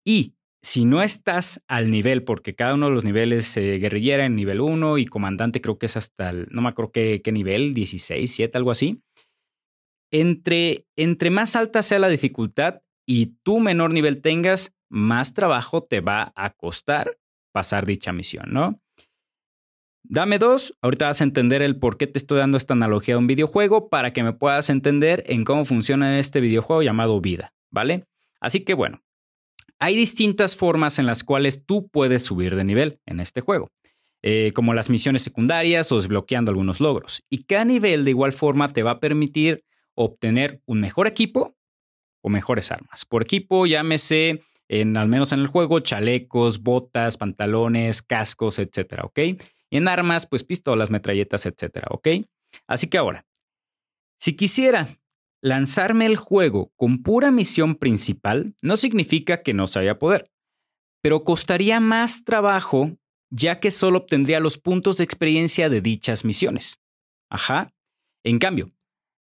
Y 0.03 0.35
si 0.61 0.85
no 0.85 1.01
estás 1.01 1.63
al 1.67 1.89
nivel, 1.89 2.23
porque 2.23 2.55
cada 2.55 2.75
uno 2.75 2.87
de 2.87 2.93
los 2.93 3.03
niveles 3.03 3.55
guerrillera 3.55 4.25
en 4.25 4.35
nivel 4.35 4.61
1 4.61 4.97
y 4.99 5.05
comandante 5.05 5.61
creo 5.61 5.77
que 5.77 5.87
es 5.87 5.97
hasta 5.97 6.29
el, 6.29 6.47
no 6.51 6.61
me 6.61 6.69
acuerdo 6.69 6.91
qué, 6.91 7.21
qué 7.23 7.31
nivel, 7.31 7.73
16, 7.73 8.31
7, 8.31 8.57
algo 8.57 8.71
así. 8.71 9.01
Entre, 10.11 10.85
entre 10.95 11.29
más 11.29 11.55
alta 11.55 11.81
sea 11.81 11.99
la 11.99 12.09
dificultad 12.09 12.81
y 13.07 13.37
tú 13.43 13.59
menor 13.59 13.93
nivel 13.93 14.21
tengas, 14.21 14.75
más 14.89 15.33
trabajo 15.33 15.81
te 15.81 16.01
va 16.01 16.33
a 16.35 16.51
costar 16.51 17.17
pasar 17.51 17.85
dicha 17.85 18.13
misión, 18.13 18.45
¿no? 18.51 18.79
Dame 20.03 20.39
dos, 20.39 20.77
ahorita 20.81 21.07
vas 21.07 21.21
a 21.21 21.23
entender 21.23 21.61
el 21.61 21.77
por 21.77 21.97
qué 21.97 22.07
te 22.07 22.17
estoy 22.17 22.39
dando 22.39 22.57
esta 22.57 22.73
analogía 22.73 23.15
de 23.15 23.19
un 23.19 23.27
videojuego 23.27 23.89
para 23.89 24.13
que 24.13 24.23
me 24.23 24.33
puedas 24.33 24.69
entender 24.69 25.23
en 25.27 25.43
cómo 25.43 25.63
funciona 25.63 26.19
este 26.19 26.41
videojuego 26.41 26.81
llamado 26.81 27.21
vida, 27.21 27.53
¿vale? 27.71 28.05
Así 28.39 28.61
que 28.61 28.73
bueno, 28.73 29.03
hay 29.81 29.95
distintas 29.95 30.55
formas 30.55 30.99
en 30.99 31.07
las 31.07 31.23
cuales 31.23 31.65
tú 31.65 31.89
puedes 31.89 32.23
subir 32.23 32.55
de 32.55 32.63
nivel 32.63 32.99
en 33.07 33.19
este 33.19 33.41
juego, 33.41 33.71
eh, 34.21 34.51
como 34.53 34.75
las 34.75 34.91
misiones 34.91 35.23
secundarias 35.23 35.91
o 35.91 35.95
desbloqueando 35.95 36.51
algunos 36.51 36.79
logros. 36.79 37.23
Y 37.31 37.45
cada 37.45 37.65
nivel 37.65 38.05
de 38.05 38.11
igual 38.11 38.31
forma 38.31 38.71
te 38.71 38.83
va 38.83 38.91
a 38.91 38.99
permitir 38.99 39.63
obtener 39.95 40.61
un 40.67 40.81
mejor 40.81 41.07
equipo 41.07 41.55
o 42.23 42.29
mejores 42.29 42.71
armas. 42.71 43.05
Por 43.05 43.23
equipo, 43.23 43.65
llámese, 43.65 44.43
en, 44.69 44.97
al 44.97 45.07
menos 45.07 45.31
en 45.31 45.39
el 45.39 45.47
juego, 45.47 45.79
chalecos, 45.79 46.61
botas, 46.61 47.17
pantalones, 47.17 48.03
cascos, 48.03 48.59
etcétera, 48.59 49.03
¿ok? 49.05 49.19
Y 49.71 49.77
en 49.77 49.87
armas, 49.87 50.27
pues 50.27 50.43
pistolas, 50.43 50.91
metralletas, 50.91 51.47
etcétera, 51.47 51.87
¿ok? 51.89 52.07
Así 52.67 52.85
que 52.85 52.99
ahora, 52.99 53.25
si 54.19 54.35
quisiera 54.35 54.89
Lanzarme 55.41 56.05
el 56.05 56.17
juego 56.17 56.71
con 56.75 57.01
pura 57.01 57.31
misión 57.31 57.75
principal 57.75 58.55
no 58.61 58.77
significa 58.77 59.41
que 59.41 59.53
no 59.53 59.65
se 59.65 59.79
haya 59.79 59.97
poder, 59.97 60.31
pero 61.01 61.23
costaría 61.23 61.79
más 61.79 62.23
trabajo 62.23 62.97
ya 63.31 63.59
que 63.59 63.71
solo 63.71 63.99
obtendría 63.99 64.39
los 64.39 64.57
puntos 64.57 64.97
de 64.97 65.05
experiencia 65.05 65.69
de 65.69 65.81
dichas 65.81 66.25
misiones. 66.25 66.79
Ajá. 67.29 67.73
En 68.23 68.37
cambio, 68.37 68.71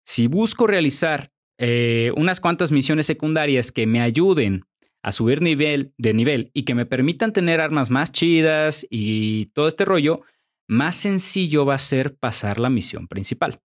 si 0.04 0.28
busco 0.28 0.66
realizar 0.66 1.32
eh, 1.58 2.12
unas 2.16 2.40
cuantas 2.40 2.72
misiones 2.72 3.06
secundarias 3.06 3.72
que 3.72 3.86
me 3.86 4.00
ayuden 4.00 4.64
a 5.02 5.12
subir 5.12 5.42
nivel 5.42 5.92
de 5.98 6.14
nivel 6.14 6.50
y 6.54 6.62
que 6.62 6.74
me 6.74 6.86
permitan 6.86 7.32
tener 7.32 7.60
armas 7.60 7.90
más 7.90 8.12
chidas 8.12 8.86
y 8.88 9.46
todo 9.46 9.68
este 9.68 9.84
rollo, 9.84 10.22
más 10.68 10.96
sencillo 10.96 11.66
va 11.66 11.74
a 11.74 11.78
ser 11.78 12.16
pasar 12.16 12.58
la 12.58 12.70
misión 12.70 13.06
principal. 13.06 13.60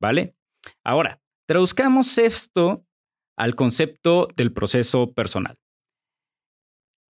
¿Vale? 0.00 0.36
Ahora, 0.84 1.20
Traduzcamos 1.48 2.18
esto 2.18 2.84
al 3.34 3.54
concepto 3.54 4.28
del 4.36 4.52
proceso 4.52 5.14
personal. 5.14 5.56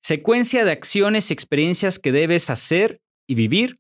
Secuencia 0.02 0.66
de 0.66 0.72
acciones 0.72 1.30
y 1.30 1.34
experiencias 1.34 2.00
que 2.00 2.12
debes 2.12 2.50
hacer 2.50 3.00
y 3.28 3.36
vivir 3.36 3.80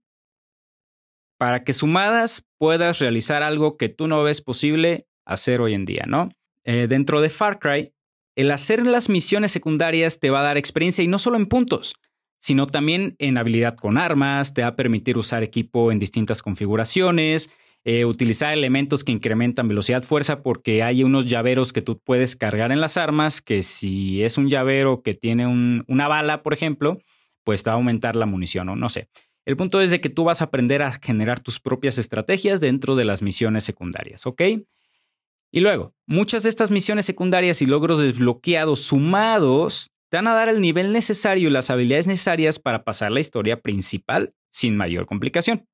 para 1.39 1.63
que 1.63 1.73
sumadas 1.73 2.45
puedas 2.59 2.99
realizar 2.99 3.41
algo 3.41 3.77
que 3.77 3.89
tú 3.89 4.07
no 4.07 4.21
ves 4.21 4.41
posible 4.41 5.07
hacer 5.25 5.59
hoy 5.59 5.73
en 5.73 5.85
día, 5.85 6.03
¿no? 6.07 6.29
Eh, 6.65 6.85
dentro 6.87 7.19
de 7.21 7.31
Far 7.31 7.57
Cry, 7.57 7.91
el 8.35 8.51
hacer 8.51 8.85
las 8.85 9.09
misiones 9.09 9.51
secundarias 9.51 10.19
te 10.19 10.29
va 10.29 10.41
a 10.41 10.43
dar 10.43 10.57
experiencia 10.57 11.03
y 11.03 11.07
no 11.07 11.17
solo 11.17 11.37
en 11.37 11.47
puntos, 11.47 11.95
sino 12.39 12.67
también 12.67 13.15
en 13.17 13.39
habilidad 13.39 13.75
con 13.75 13.97
armas, 13.97 14.53
te 14.53 14.61
va 14.61 14.67
a 14.67 14.75
permitir 14.75 15.17
usar 15.17 15.41
equipo 15.41 15.91
en 15.91 15.97
distintas 15.97 16.43
configuraciones, 16.43 17.49
eh, 17.85 18.05
utilizar 18.05 18.53
elementos 18.53 19.03
que 19.03 19.11
incrementan 19.11 19.67
velocidad 19.67 20.03
fuerza 20.03 20.41
porque 20.41 20.83
hay 20.83 21.03
unos 21.03 21.25
llaveros 21.29 21.73
que 21.73 21.81
tú 21.81 21.99
puedes 21.99 22.35
cargar 22.35 22.71
en 22.71 22.79
las 22.79 22.95
armas 22.95 23.41
que 23.41 23.61
si 23.61 24.23
es 24.23 24.37
un 24.37 24.49
llavero 24.49 25.01
que 25.01 25.13
tiene 25.13 25.47
una 25.87 26.07
bala, 26.07 26.43
por 26.43 26.53
ejemplo, 26.53 26.99
pues 27.43 27.63
te 27.63 27.69
va 27.69 27.73
a 27.73 27.77
aumentar 27.77 28.15
la 28.15 28.25
munición 28.25 28.69
o 28.69 28.75
no 28.75 28.87
sé. 28.87 29.09
El 29.45 29.57
punto 29.57 29.81
es 29.81 29.91
de 29.91 29.99
que 29.99 30.09
tú 30.09 30.23
vas 30.23 30.41
a 30.41 30.45
aprender 30.45 30.81
a 30.81 30.93
generar 30.93 31.41
tus 31.41 31.59
propias 31.59 31.97
estrategias 31.97 32.61
dentro 32.61 32.95
de 32.95 33.03
las 33.03 33.21
misiones 33.21 33.65
secundarias, 33.65 34.25
¿ok? 34.25 34.41
Y 35.51 35.59
luego, 35.59 35.93
muchas 36.07 36.43
de 36.43 36.49
estas 36.49 36.71
misiones 36.71 37.05
secundarias 37.05 37.61
y 37.61 37.65
logros 37.65 37.99
desbloqueados 37.99 38.79
sumados 38.79 39.91
te 40.09 40.17
van 40.17 40.27
a 40.27 40.33
dar 40.33 40.47
el 40.47 40.61
nivel 40.61 40.93
necesario 40.93 41.49
y 41.49 41.51
las 41.51 41.69
habilidades 41.69 42.07
necesarias 42.07 42.59
para 42.59 42.83
pasar 42.83 43.11
la 43.11 43.19
historia 43.19 43.61
principal 43.61 44.33
sin 44.49 44.77
mayor 44.77 45.05
complicación. 45.05 45.67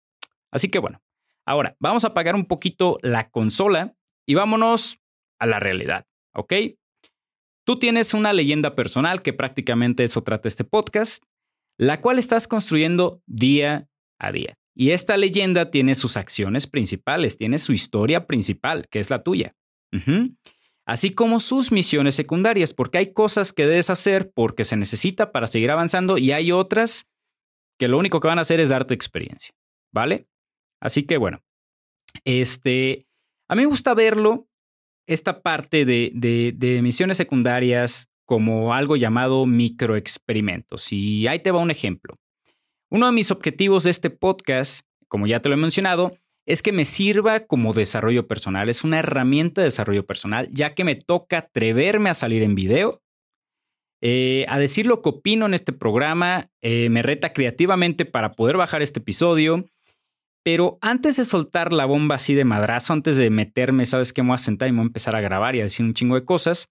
Así 0.52 0.70
que 0.70 0.80
bueno, 0.80 1.02
Ahora, 1.50 1.76
vamos 1.80 2.04
a 2.04 2.10
apagar 2.10 2.36
un 2.36 2.46
poquito 2.46 3.00
la 3.02 3.32
consola 3.32 3.96
y 4.28 4.36
vámonos 4.36 5.00
a 5.40 5.48
la 5.48 5.60
realidad, 5.60 6.06
¿ok? 6.36 6.54
Tú 7.66 7.80
tienes 7.80 8.14
una 8.14 8.34
leyenda 8.34 8.76
personal, 8.76 9.24
que 9.24 9.34
prácticamente 9.34 10.04
eso 10.04 10.22
trata 10.22 10.48
este 10.48 10.64
podcast, 10.64 11.24
la 11.76 12.02
cual 12.02 12.20
estás 12.20 12.48
construyendo 12.48 13.24
día 13.26 13.90
a 14.20 14.32
día. 14.32 14.60
Y 14.76 14.92
esta 14.92 15.18
leyenda 15.18 15.72
tiene 15.72 15.96
sus 15.96 16.18
acciones 16.18 16.68
principales, 16.68 17.36
tiene 17.36 17.58
su 17.58 17.74
historia 17.74 18.28
principal, 18.28 18.88
que 18.88 19.00
es 19.00 19.10
la 19.10 19.24
tuya. 19.24 19.56
Así 20.86 21.16
como 21.16 21.40
sus 21.40 21.72
misiones 21.72 22.14
secundarias, 22.14 22.76
porque 22.76 23.00
hay 23.00 23.12
cosas 23.12 23.54
que 23.54 23.66
debes 23.66 23.90
hacer 23.90 24.32
porque 24.36 24.66
se 24.66 24.78
necesita 24.78 25.32
para 25.32 25.48
seguir 25.48 25.72
avanzando 25.72 26.20
y 26.20 26.32
hay 26.32 26.52
otras 26.52 27.08
que 27.80 27.88
lo 27.88 27.98
único 27.98 28.20
que 28.20 28.28
van 28.28 28.38
a 28.38 28.44
hacer 28.44 28.60
es 28.60 28.70
darte 28.70 28.94
experiencia, 28.94 29.56
¿vale? 29.92 30.29
Así 30.82 31.04
que 31.04 31.18
bueno, 31.18 31.42
este, 32.24 33.06
a 33.48 33.56
mí 33.56 33.62
me 33.62 33.68
gusta 33.68 33.94
verlo, 33.94 34.48
esta 35.08 35.42
parte 35.42 35.86
de, 35.86 36.12
de, 36.14 36.82
misiones 36.84 37.18
secundarias 37.18 38.10
como 38.26 38.76
algo 38.76 38.96
llamado 38.96 39.48
microexperimentos. 39.48 40.94
Y 40.94 41.26
ahí 41.28 41.40
te 41.40 41.50
va 41.50 41.60
un 41.60 41.72
ejemplo. 41.72 42.16
Uno 42.92 43.08
de 43.08 43.12
mis 43.12 43.32
objetivos 43.32 43.84
de 43.84 43.92
este 43.92 44.12
podcast, 44.12 44.86
como 45.08 45.26
ya 45.26 45.42
te 45.42 45.50
lo 45.50 45.56
he 45.56 45.58
mencionado, 45.58 46.12
es 46.46 46.62
que 46.62 46.72
me 46.72 46.86
sirva 46.86 47.42
como 47.42 47.74
desarrollo 47.74 48.28
personal. 48.28 48.70
Es 48.70 48.84
una 48.84 49.00
herramienta 49.00 49.62
de 49.62 49.66
desarrollo 49.66 50.06
personal, 50.06 50.48
ya 50.52 50.76
que 50.76 50.84
me 50.84 50.96
toca 50.96 51.40
atreverme 51.40 52.12
a 52.12 52.14
salir 52.14 52.44
en 52.44 52.54
video, 52.54 53.02
eh, 54.02 54.46
a 54.48 54.60
decir 54.60 54.86
lo 54.86 55.02
que 55.02 55.10
opino 55.10 55.48
en 55.48 55.56
este 55.56 55.74
programa, 55.74 56.50
eh, 56.62 56.90
me 56.90 57.02
reta 57.02 57.34
creativamente 57.34 58.06
para 58.06 58.32
poder 58.32 58.58
bajar 58.58 58.84
este 58.84 59.00
episodio 59.00 59.66
pero 60.52 60.80
antes 60.82 61.18
de 61.18 61.26
soltar 61.26 61.72
la 61.74 61.86
bomba 61.86 62.16
así 62.16 62.34
de 62.34 62.44
madrazo, 62.44 62.92
antes 62.92 63.18
de 63.18 63.30
meterme, 63.30 63.86
sabes 63.86 64.14
que 64.14 64.24
me 64.24 64.30
voy 64.30 64.36
a 64.36 64.40
sentar 64.40 64.68
y 64.68 64.72
me 64.72 64.78
voy 64.78 64.86
a 64.86 64.88
empezar 64.88 65.16
a 65.16 65.22
grabar 65.22 65.56
y 65.56 65.60
a 65.60 65.64
decir 65.66 65.86
un 65.86 65.94
chingo 65.94 66.16
de 66.16 66.26
cosas, 66.26 66.70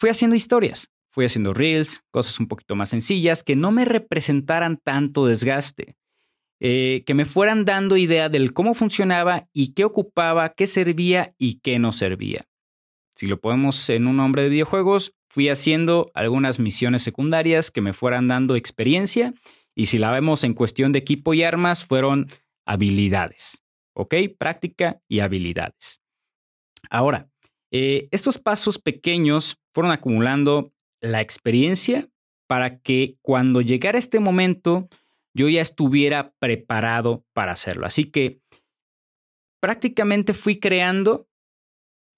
fui 0.00 0.10
haciendo 0.10 0.34
historias, 0.34 0.88
fui 1.08 1.24
haciendo 1.24 1.54
reels, 1.54 2.02
cosas 2.10 2.40
un 2.40 2.48
poquito 2.48 2.74
más 2.74 2.88
sencillas 2.88 3.44
que 3.44 3.54
no 3.54 3.70
me 3.70 3.84
representaran 3.84 4.78
tanto 4.82 5.26
desgaste, 5.26 5.94
eh, 6.58 7.04
que 7.06 7.14
me 7.14 7.24
fueran 7.24 7.64
dando 7.64 7.96
idea 7.96 8.28
del 8.28 8.52
cómo 8.52 8.74
funcionaba 8.74 9.46
y 9.52 9.74
qué 9.74 9.84
ocupaba, 9.84 10.48
qué 10.48 10.66
servía 10.66 11.30
y 11.38 11.60
qué 11.60 11.78
no 11.78 11.92
servía. 11.92 12.46
Si 13.14 13.28
lo 13.28 13.40
podemos 13.40 13.90
en 13.90 14.08
un 14.08 14.16
nombre 14.16 14.42
de 14.42 14.48
videojuegos, 14.48 15.12
fui 15.28 15.50
haciendo 15.50 16.10
algunas 16.14 16.58
misiones 16.58 17.02
secundarias 17.02 17.70
que 17.70 17.80
me 17.80 17.92
fueran 17.92 18.26
dando 18.26 18.56
experiencia 18.56 19.34
y 19.76 19.86
si 19.86 19.98
la 19.98 20.10
vemos 20.10 20.42
en 20.42 20.54
cuestión 20.54 20.90
de 20.90 20.98
equipo 20.98 21.32
y 21.32 21.44
armas, 21.44 21.86
fueron 21.86 22.28
habilidades. 22.68 23.64
¿Ok? 23.96 24.14
Práctica 24.38 25.00
y 25.08 25.20
habilidades. 25.20 26.00
Ahora, 26.88 27.28
eh, 27.72 28.08
estos 28.12 28.38
pasos 28.38 28.78
pequeños 28.78 29.56
fueron 29.74 29.90
acumulando 29.90 30.72
la 31.00 31.20
experiencia 31.20 32.08
para 32.46 32.78
que 32.80 33.16
cuando 33.22 33.60
llegara 33.60 33.98
este 33.98 34.20
momento 34.20 34.88
yo 35.34 35.48
ya 35.48 35.60
estuviera 35.60 36.32
preparado 36.38 37.24
para 37.32 37.52
hacerlo. 37.52 37.86
Así 37.86 38.04
que 38.04 38.40
prácticamente 39.60 40.32
fui 40.32 40.60
creando, 40.60 41.28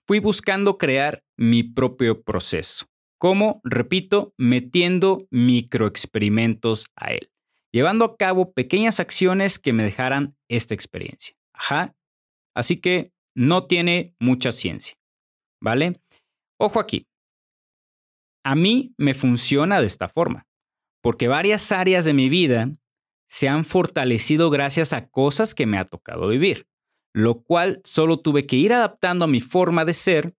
fui 0.06 0.18
buscando 0.18 0.76
crear 0.76 1.24
mi 1.36 1.62
propio 1.62 2.22
proceso. 2.22 2.86
¿Cómo? 3.18 3.60
Repito, 3.64 4.34
metiendo 4.38 5.26
microexperimentos 5.30 6.86
a 6.96 7.08
él 7.08 7.30
llevando 7.72 8.04
a 8.04 8.16
cabo 8.16 8.52
pequeñas 8.52 9.00
acciones 9.00 9.58
que 9.58 9.72
me 9.72 9.82
dejaran 9.82 10.36
esta 10.48 10.74
experiencia. 10.74 11.36
Ajá. 11.52 11.94
Así 12.54 12.78
que 12.78 13.12
no 13.34 13.66
tiene 13.66 14.14
mucha 14.18 14.52
ciencia. 14.52 14.96
¿Vale? 15.62 16.00
Ojo 16.58 16.80
aquí. 16.80 17.06
A 18.44 18.54
mí 18.54 18.94
me 18.96 19.14
funciona 19.14 19.80
de 19.80 19.86
esta 19.86 20.08
forma, 20.08 20.46
porque 21.02 21.28
varias 21.28 21.72
áreas 21.72 22.04
de 22.04 22.14
mi 22.14 22.28
vida 22.28 22.70
se 23.28 23.48
han 23.48 23.64
fortalecido 23.64 24.50
gracias 24.50 24.92
a 24.92 25.08
cosas 25.08 25.54
que 25.54 25.66
me 25.66 25.78
ha 25.78 25.84
tocado 25.84 26.28
vivir, 26.28 26.66
lo 27.14 27.42
cual 27.42 27.80
solo 27.84 28.18
tuve 28.18 28.46
que 28.46 28.56
ir 28.56 28.72
adaptando 28.72 29.26
a 29.26 29.28
mi 29.28 29.40
forma 29.40 29.84
de 29.84 29.94
ser 29.94 30.34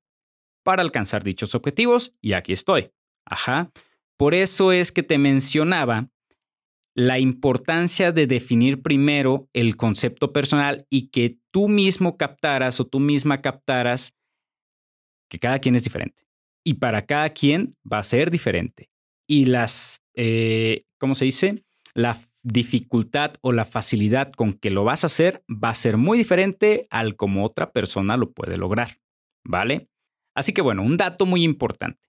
para 0.63 0.81
alcanzar 0.81 1.23
dichos 1.23 1.55
objetivos 1.55 2.11
y 2.21 2.33
aquí 2.33 2.53
estoy. 2.53 2.91
Ajá. 3.25 3.71
Por 4.17 4.33
eso 4.33 4.71
es 4.71 4.91
que 4.91 5.03
te 5.03 5.17
mencionaba 5.17 6.10
la 7.01 7.17
importancia 7.17 8.11
de 8.11 8.27
definir 8.27 8.83
primero 8.83 9.49
el 9.53 9.75
concepto 9.75 10.31
personal 10.31 10.85
y 10.87 11.07
que 11.07 11.39
tú 11.49 11.67
mismo 11.67 12.15
captaras 12.15 12.79
o 12.79 12.85
tú 12.85 12.99
misma 12.99 13.39
captaras 13.39 14.13
que 15.27 15.39
cada 15.39 15.57
quien 15.57 15.75
es 15.75 15.83
diferente. 15.83 16.27
Y 16.63 16.75
para 16.75 17.07
cada 17.07 17.31
quien 17.31 17.75
va 17.91 17.97
a 17.97 18.03
ser 18.03 18.29
diferente. 18.29 18.91
Y 19.25 19.45
las, 19.45 20.03
eh, 20.13 20.85
¿cómo 20.99 21.15
se 21.15 21.25
dice? 21.25 21.63
La 21.95 22.19
dificultad 22.43 23.33
o 23.41 23.51
la 23.51 23.65
facilidad 23.65 24.31
con 24.31 24.53
que 24.53 24.69
lo 24.69 24.83
vas 24.83 25.03
a 25.03 25.07
hacer 25.07 25.43
va 25.49 25.69
a 25.69 25.73
ser 25.73 25.97
muy 25.97 26.19
diferente 26.19 26.85
al 26.91 27.15
como 27.15 27.45
otra 27.45 27.71
persona 27.71 28.15
lo 28.15 28.31
puede 28.31 28.57
lograr. 28.57 28.99
¿Vale? 29.43 29.89
Así 30.35 30.53
que 30.53 30.61
bueno, 30.61 30.83
un 30.83 30.97
dato 30.97 31.25
muy 31.25 31.43
importante. 31.43 31.99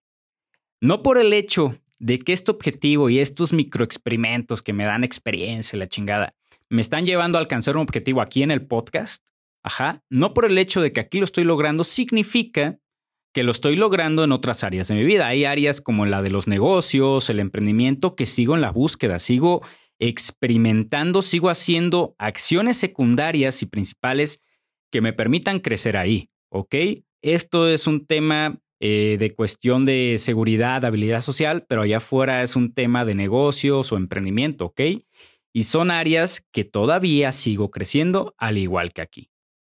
No 0.82 1.02
por 1.02 1.16
el 1.16 1.32
hecho 1.32 1.78
de 2.02 2.18
que 2.18 2.32
este 2.32 2.50
objetivo 2.50 3.09
y 3.11 3.21
estos 3.21 3.52
microexperimentos 3.52 4.61
que 4.61 4.73
me 4.73 4.85
dan 4.85 5.04
experiencia, 5.04 5.78
la 5.78 5.87
chingada, 5.87 6.35
me 6.68 6.82
están 6.82 7.06
llevando 7.06 7.38
a 7.38 7.40
alcanzar 7.40 7.76
un 7.76 7.82
objetivo 7.82 8.21
aquí 8.21 8.42
en 8.42 8.50
el 8.50 8.66
podcast, 8.66 9.25
ajá, 9.62 10.02
no 10.11 10.35
por 10.35 10.44
el 10.44 10.59
hecho 10.59 10.80
de 10.80 10.92
que 10.92 10.99
aquí 10.99 11.18
lo 11.18 11.25
estoy 11.25 11.44
logrando, 11.44 11.85
significa 11.85 12.76
que 13.32 13.44
lo 13.44 13.52
estoy 13.52 13.76
logrando 13.76 14.25
en 14.25 14.32
otras 14.32 14.64
áreas 14.64 14.88
de 14.88 14.97
mi 14.97 15.04
vida. 15.04 15.28
Hay 15.28 15.44
áreas 15.44 15.80
como 15.80 16.04
la 16.04 16.23
de 16.23 16.30
los 16.30 16.49
negocios, 16.49 17.30
el 17.30 17.38
emprendimiento, 17.38 18.16
que 18.16 18.26
sigo 18.26 18.56
en 18.56 18.62
la 18.62 18.73
búsqueda, 18.73 19.21
sigo 19.21 19.62
experimentando, 20.00 21.23
sigo 21.23 21.50
haciendo 21.50 22.16
acciones 22.18 22.78
secundarias 22.78 23.62
y 23.62 23.66
principales 23.66 24.42
que 24.90 25.00
me 25.00 25.12
permitan 25.12 25.61
crecer 25.61 25.97
ahí, 25.97 26.30
¿ok? 26.50 26.75
Esto 27.23 27.68
es 27.68 27.87
un 27.87 28.06
tema 28.06 28.61
eh, 28.84 29.16
de 29.16 29.30
cuestión 29.30 29.84
de 29.84 30.16
seguridad, 30.18 30.84
habilidad 30.84 31.20
social, 31.20 31.64
pero 31.68 31.82
allá 31.82 31.98
afuera 31.98 32.42
es 32.42 32.56
un 32.56 32.74
tema 32.74 33.04
de 33.04 33.14
negocios 33.14 33.92
o 33.92 33.96
emprendimiento, 33.96 34.64
¿ok? 34.64 34.80
Y 35.54 35.62
son 35.62 35.92
áreas 35.92 36.44
que 36.52 36.64
todavía 36.64 37.30
sigo 37.30 37.70
creciendo, 37.70 38.34
al 38.38 38.58
igual 38.58 38.92
que 38.92 39.02
aquí, 39.02 39.30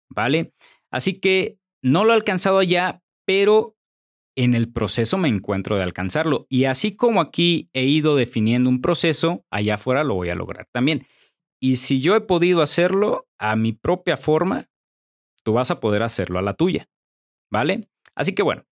¿vale? 0.09 0.53
Así 0.93 1.19
que 1.19 1.57
no 1.83 2.05
lo 2.05 2.13
he 2.13 2.15
alcanzado 2.15 2.59
allá, 2.59 3.03
pero 3.25 3.75
en 4.37 4.53
el 4.53 4.71
proceso 4.71 5.17
me 5.17 5.27
encuentro 5.27 5.75
de 5.75 5.83
alcanzarlo. 5.83 6.45
Y 6.47 6.63
así 6.63 6.95
como 6.95 7.19
aquí 7.19 7.69
he 7.73 7.83
ido 7.83 8.15
definiendo 8.15 8.69
un 8.69 8.79
proceso, 8.79 9.45
allá 9.51 9.75
afuera 9.75 10.05
lo 10.05 10.15
voy 10.15 10.29
a 10.29 10.35
lograr 10.35 10.69
también. 10.71 11.05
Y 11.59 11.75
si 11.75 11.99
yo 11.99 12.15
he 12.15 12.21
podido 12.21 12.61
hacerlo 12.61 13.27
a 13.37 13.57
mi 13.57 13.73
propia 13.73 14.15
forma, 14.15 14.69
tú 15.43 15.51
vas 15.51 15.69
a 15.69 15.81
poder 15.81 16.01
hacerlo 16.01 16.39
a 16.39 16.43
la 16.43 16.53
tuya, 16.53 16.87
¿vale? 17.51 17.89
Así 18.15 18.33
que 18.33 18.41
bueno, 18.41 18.63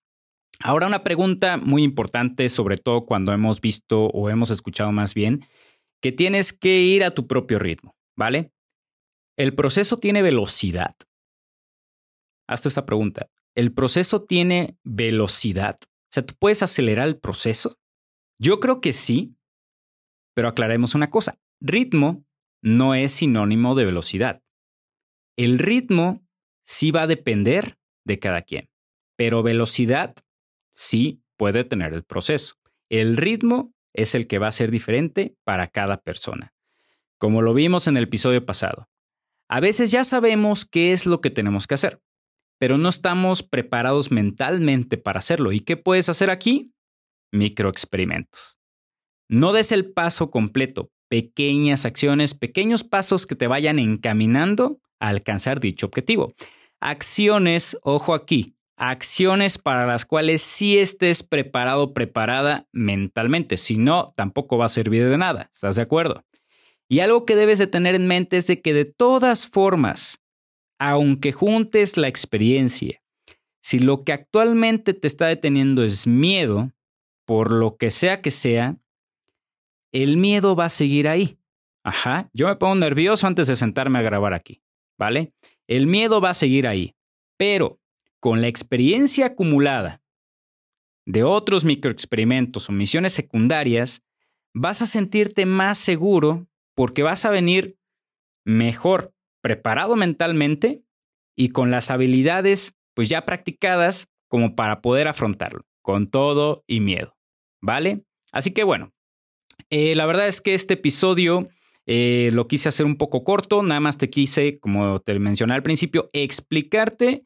Ahora 0.62 0.88
una 0.88 1.04
pregunta 1.04 1.58
muy 1.58 1.84
importante, 1.84 2.50
sobre 2.50 2.78
todo 2.78 3.06
cuando 3.06 3.32
hemos 3.32 3.62
visto 3.62 4.08
o 4.08 4.30
hemos 4.30 4.50
escuchado 4.50 4.92
más 4.92 5.14
bien, 5.14 5.46
que 6.02 6.12
tienes 6.12 6.52
que 6.52 6.82
ir 6.82 7.04
a 7.04 7.12
tu 7.12 7.28
propio 7.28 7.60
ritmo, 7.60 7.96
¿vale? 8.18 8.52
¿El 9.38 9.56
proceso 9.56 9.96
tiene 9.96 10.22
velocidad? 10.22 10.96
Hazte 12.48 12.68
esta 12.68 12.86
pregunta. 12.86 13.30
¿El 13.56 13.74
proceso 13.74 14.24
tiene 14.24 14.78
velocidad? 14.84 15.78
O 15.82 16.12
sea, 16.12 16.26
¿tú 16.26 16.34
puedes 16.38 16.62
acelerar 16.62 17.08
el 17.08 17.18
proceso? 17.18 17.78
Yo 18.38 18.60
creo 18.60 18.82
que 18.82 18.92
sí, 18.92 19.36
pero 20.36 20.50
aclaremos 20.50 20.94
una 20.94 21.10
cosa. 21.10 21.40
Ritmo 21.62 22.26
no 22.62 22.96
es 22.96 23.14
sinónimo 23.14 23.76
de 23.76 23.86
velocidad. 23.86 24.42
El 25.38 25.60
ritmo 25.60 26.22
sí 26.66 26.92
va 26.92 27.04
a 27.04 27.08
depender 27.08 27.78
de 28.06 28.20
cada 28.20 28.42
quien, 28.42 28.70
pero 29.16 29.44
velocidad 29.44 30.16
sí 30.80 31.22
puede 31.38 31.66
tener 31.66 31.94
el 31.94 32.04
proceso. 32.04 32.56
El 32.90 33.18
ritmo 33.18 33.74
es 33.94 34.16
el 34.16 34.28
que 34.28 34.40
va 34.40 34.48
a 34.48 34.54
ser 34.54 34.72
diferente 34.72 35.36
para 35.44 35.68
cada 35.68 36.02
persona. 36.02 36.54
Como 37.18 37.42
lo 37.42 37.54
vimos 37.54 37.88
en 37.88 37.98
el 37.98 38.06
episodio 38.06 38.46
pasado. 38.46 38.88
A 39.50 39.60
veces 39.60 39.92
ya 39.92 40.06
sabemos 40.06 40.66
qué 40.66 40.94
es 40.94 41.06
lo 41.06 41.20
que 41.20 41.32
tenemos 41.32 41.68
que 41.68 41.74
hacer, 41.74 42.02
pero 42.60 42.78
no 42.78 42.88
estamos 42.88 43.44
preparados 43.44 44.10
mentalmente 44.10 44.98
para 44.98 45.20
hacerlo. 45.20 45.52
¿Y 45.52 45.60
qué 45.60 45.76
puedes 45.76 46.08
hacer 46.08 46.30
aquí? 46.30 46.72
Microexperimentos. 47.34 48.58
No 49.28 49.52
des 49.52 49.72
el 49.74 49.92
paso 49.92 50.32
completo, 50.32 50.92
pequeñas 51.10 51.86
acciones, 51.86 52.36
pequeños 52.36 52.84
pasos 52.86 53.26
que 53.26 53.36
te 53.36 53.48
vayan 53.48 53.80
encaminando 53.80 54.80
a 55.00 55.10
alcanzar 55.10 55.60
dicho 55.60 55.88
objetivo. 55.88 56.34
Acciones, 56.80 57.78
ojo 57.84 58.14
aquí, 58.14 58.56
acciones 58.80 59.58
para 59.58 59.86
las 59.86 60.06
cuales 60.06 60.42
sí 60.42 60.80
estés 60.80 61.22
preparado 61.22 61.94
preparada 61.94 62.68
mentalmente. 62.72 63.58
Si 63.58 63.78
no, 63.78 64.14
tampoco 64.16 64.58
va 64.58 64.66
a 64.66 64.70
servir 64.70 65.08
de 65.08 65.18
nada. 65.18 65.50
¿Estás 65.54 65.76
de 65.76 65.82
acuerdo? 65.82 66.24
Y 66.88 67.02
algo 67.02 67.26
que 67.26 67.36
debes 67.36 67.60
de 67.60 67.68
tener 67.68 67.94
en 67.94 68.08
mente 68.08 68.38
es 68.38 68.48
de 68.48 68.62
que 68.62 68.74
de 68.74 68.86
todas 68.86 69.48
formas, 69.48 70.24
aunque 70.80 71.34
juntes 71.34 71.98
la 71.98 72.08
experiencia, 72.08 73.04
si 73.62 73.80
lo 73.80 74.04
que 74.04 74.14
actualmente 74.14 74.94
te 74.94 75.08
está 75.08 75.28
deteniendo 75.28 75.84
es 75.84 76.08
miedo, 76.08 76.72
por 77.26 77.52
lo 77.52 77.76
que 77.78 77.92
sea 77.92 78.22
que 78.22 78.32
sea, 78.32 78.78
el 79.92 80.18
miedo 80.18 80.56
va 80.56 80.66
a 80.66 80.70
seguir 80.70 81.08
ahí. 81.08 81.38
Ajá, 81.84 82.30
yo 82.34 82.48
me 82.48 82.56
pongo 82.56 82.76
nervioso 82.76 83.28
antes 83.28 83.48
de 83.48 83.56
sentarme 83.56 84.00
a 84.00 84.04
grabar 84.04 84.34
aquí, 84.34 84.64
¿vale? 84.98 85.34
El 85.68 85.86
miedo 85.86 86.22
va 86.22 86.32
a 86.32 86.34
seguir 86.34 86.68
ahí, 86.68 86.96
pero 87.38 87.79
con 88.20 88.42
la 88.42 88.48
experiencia 88.48 89.28
acumulada 89.28 90.02
de 91.06 91.24
otros 91.24 91.66
microexperimentos 91.66 92.70
o 92.70 92.72
misiones 92.72 93.14
secundarias, 93.14 94.04
vas 94.54 94.82
a 94.82 94.86
sentirte 94.86 95.46
más 95.46 95.78
seguro 95.78 96.48
porque 96.76 97.04
vas 97.04 97.26
a 97.26 97.32
venir 97.32 97.78
mejor 98.46 99.14
preparado 99.42 99.96
mentalmente 99.96 100.84
y 101.36 101.50
con 101.50 101.72
las 101.72 101.90
habilidades 101.90 102.76
pues 102.94 103.10
ya 103.10 103.26
practicadas 103.26 104.10
como 104.28 104.56
para 104.56 104.82
poder 104.82 105.08
afrontarlo, 105.08 105.62
con 105.82 106.10
todo 106.10 106.64
y 106.68 106.80
miedo, 106.82 107.18
¿vale? 107.62 108.04
Así 108.32 108.52
que 108.52 108.64
bueno, 108.64 108.94
eh, 109.70 109.96
la 109.96 110.06
verdad 110.06 110.28
es 110.28 110.42
que 110.42 110.54
este 110.54 110.76
episodio 110.76 111.50
eh, 111.86 112.30
lo 112.34 112.48
quise 112.48 112.70
hacer 112.70 112.86
un 112.86 112.98
poco 112.98 113.24
corto, 113.24 113.64
nada 113.64 113.80
más 113.80 113.98
te 113.98 114.10
quise, 114.10 114.60
como 114.60 115.00
te 115.00 115.18
mencioné 115.18 115.56
al 115.56 115.64
principio, 115.64 116.10
explicarte 116.14 117.26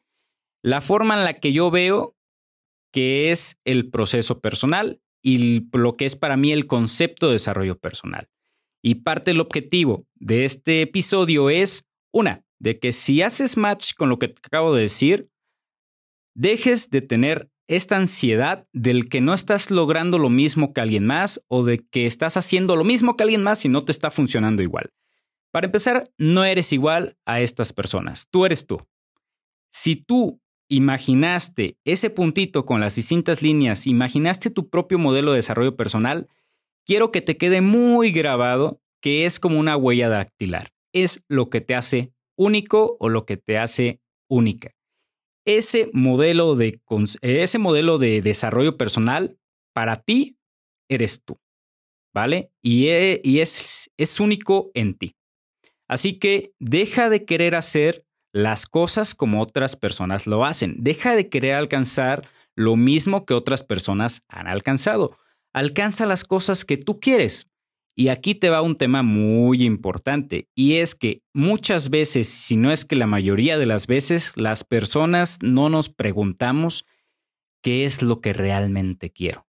la 0.64 0.80
forma 0.80 1.18
en 1.18 1.24
la 1.24 1.40
que 1.40 1.52
yo 1.52 1.70
veo 1.70 2.16
que 2.90 3.30
es 3.30 3.60
el 3.66 3.90
proceso 3.90 4.40
personal 4.40 5.02
y 5.22 5.68
lo 5.76 5.92
que 5.92 6.06
es 6.06 6.16
para 6.16 6.38
mí 6.38 6.52
el 6.52 6.66
concepto 6.66 7.26
de 7.26 7.34
desarrollo 7.34 7.78
personal. 7.78 8.30
Y 8.82 8.96
parte 8.96 9.32
del 9.32 9.42
objetivo 9.42 10.06
de 10.14 10.46
este 10.46 10.80
episodio 10.80 11.50
es, 11.50 11.84
una, 12.14 12.46
de 12.58 12.78
que 12.78 12.92
si 12.92 13.20
haces 13.20 13.58
match 13.58 13.92
con 13.94 14.08
lo 14.08 14.18
que 14.18 14.28
te 14.28 14.40
acabo 14.42 14.74
de 14.74 14.82
decir, 14.82 15.28
dejes 16.34 16.88
de 16.88 17.02
tener 17.02 17.50
esta 17.68 17.98
ansiedad 17.98 18.66
del 18.72 19.10
que 19.10 19.20
no 19.20 19.34
estás 19.34 19.70
logrando 19.70 20.16
lo 20.16 20.30
mismo 20.30 20.72
que 20.72 20.80
alguien 20.80 21.04
más 21.04 21.44
o 21.48 21.62
de 21.62 21.80
que 21.86 22.06
estás 22.06 22.38
haciendo 22.38 22.74
lo 22.74 22.84
mismo 22.84 23.18
que 23.18 23.24
alguien 23.24 23.42
más 23.42 23.66
y 23.66 23.68
no 23.68 23.84
te 23.84 23.92
está 23.92 24.10
funcionando 24.10 24.62
igual. 24.62 24.94
Para 25.50 25.66
empezar, 25.66 26.04
no 26.16 26.46
eres 26.46 26.72
igual 26.72 27.18
a 27.26 27.42
estas 27.42 27.74
personas, 27.74 28.28
tú 28.30 28.46
eres 28.46 28.66
tú. 28.66 28.80
Si 29.70 29.96
tú 29.96 30.40
imaginaste 30.68 31.76
ese 31.84 32.10
puntito 32.10 32.64
con 32.64 32.80
las 32.80 32.96
distintas 32.96 33.42
líneas, 33.42 33.86
imaginaste 33.86 34.50
tu 34.50 34.68
propio 34.68 34.98
modelo 34.98 35.32
de 35.32 35.38
desarrollo 35.38 35.76
personal, 35.76 36.28
quiero 36.86 37.10
que 37.10 37.20
te 37.20 37.36
quede 37.36 37.60
muy 37.60 38.12
grabado 38.12 38.80
que 39.00 39.26
es 39.26 39.38
como 39.38 39.58
una 39.58 39.76
huella 39.76 40.08
dactilar. 40.08 40.72
Es 40.92 41.24
lo 41.28 41.50
que 41.50 41.60
te 41.60 41.74
hace 41.74 42.12
único 42.36 42.96
o 43.00 43.08
lo 43.08 43.26
que 43.26 43.36
te 43.36 43.58
hace 43.58 44.00
única. 44.28 44.74
Ese 45.44 45.90
modelo 45.92 46.54
de, 46.54 46.80
ese 47.20 47.58
modelo 47.58 47.98
de 47.98 48.22
desarrollo 48.22 48.78
personal 48.78 49.38
para 49.74 50.02
ti 50.02 50.38
eres 50.88 51.22
tú, 51.22 51.38
¿vale? 52.14 52.50
Y, 52.62 52.88
e, 52.88 53.20
y 53.22 53.40
es, 53.40 53.90
es 53.98 54.20
único 54.20 54.70
en 54.72 54.94
ti. 54.94 55.16
Así 55.86 56.18
que 56.18 56.54
deja 56.58 57.10
de 57.10 57.26
querer 57.26 57.56
hacer 57.56 58.06
las 58.34 58.66
cosas 58.66 59.14
como 59.14 59.40
otras 59.40 59.76
personas 59.76 60.26
lo 60.26 60.44
hacen. 60.44 60.74
Deja 60.80 61.14
de 61.14 61.28
querer 61.28 61.54
alcanzar 61.54 62.28
lo 62.56 62.74
mismo 62.74 63.24
que 63.24 63.32
otras 63.32 63.62
personas 63.62 64.22
han 64.28 64.48
alcanzado. 64.48 65.16
Alcanza 65.52 66.04
las 66.04 66.24
cosas 66.24 66.64
que 66.64 66.76
tú 66.76 66.98
quieres. 66.98 67.48
Y 67.96 68.08
aquí 68.08 68.34
te 68.34 68.50
va 68.50 68.60
un 68.60 68.74
tema 68.74 69.04
muy 69.04 69.62
importante, 69.62 70.48
y 70.52 70.78
es 70.78 70.96
que 70.96 71.22
muchas 71.32 71.90
veces, 71.90 72.26
si 72.28 72.56
no 72.56 72.72
es 72.72 72.84
que 72.84 72.96
la 72.96 73.06
mayoría 73.06 73.56
de 73.56 73.66
las 73.66 73.86
veces, 73.86 74.32
las 74.34 74.64
personas 74.64 75.38
no 75.40 75.68
nos 75.68 75.90
preguntamos 75.90 76.86
qué 77.62 77.84
es 77.84 78.02
lo 78.02 78.20
que 78.20 78.32
realmente 78.32 79.10
quiero. 79.10 79.46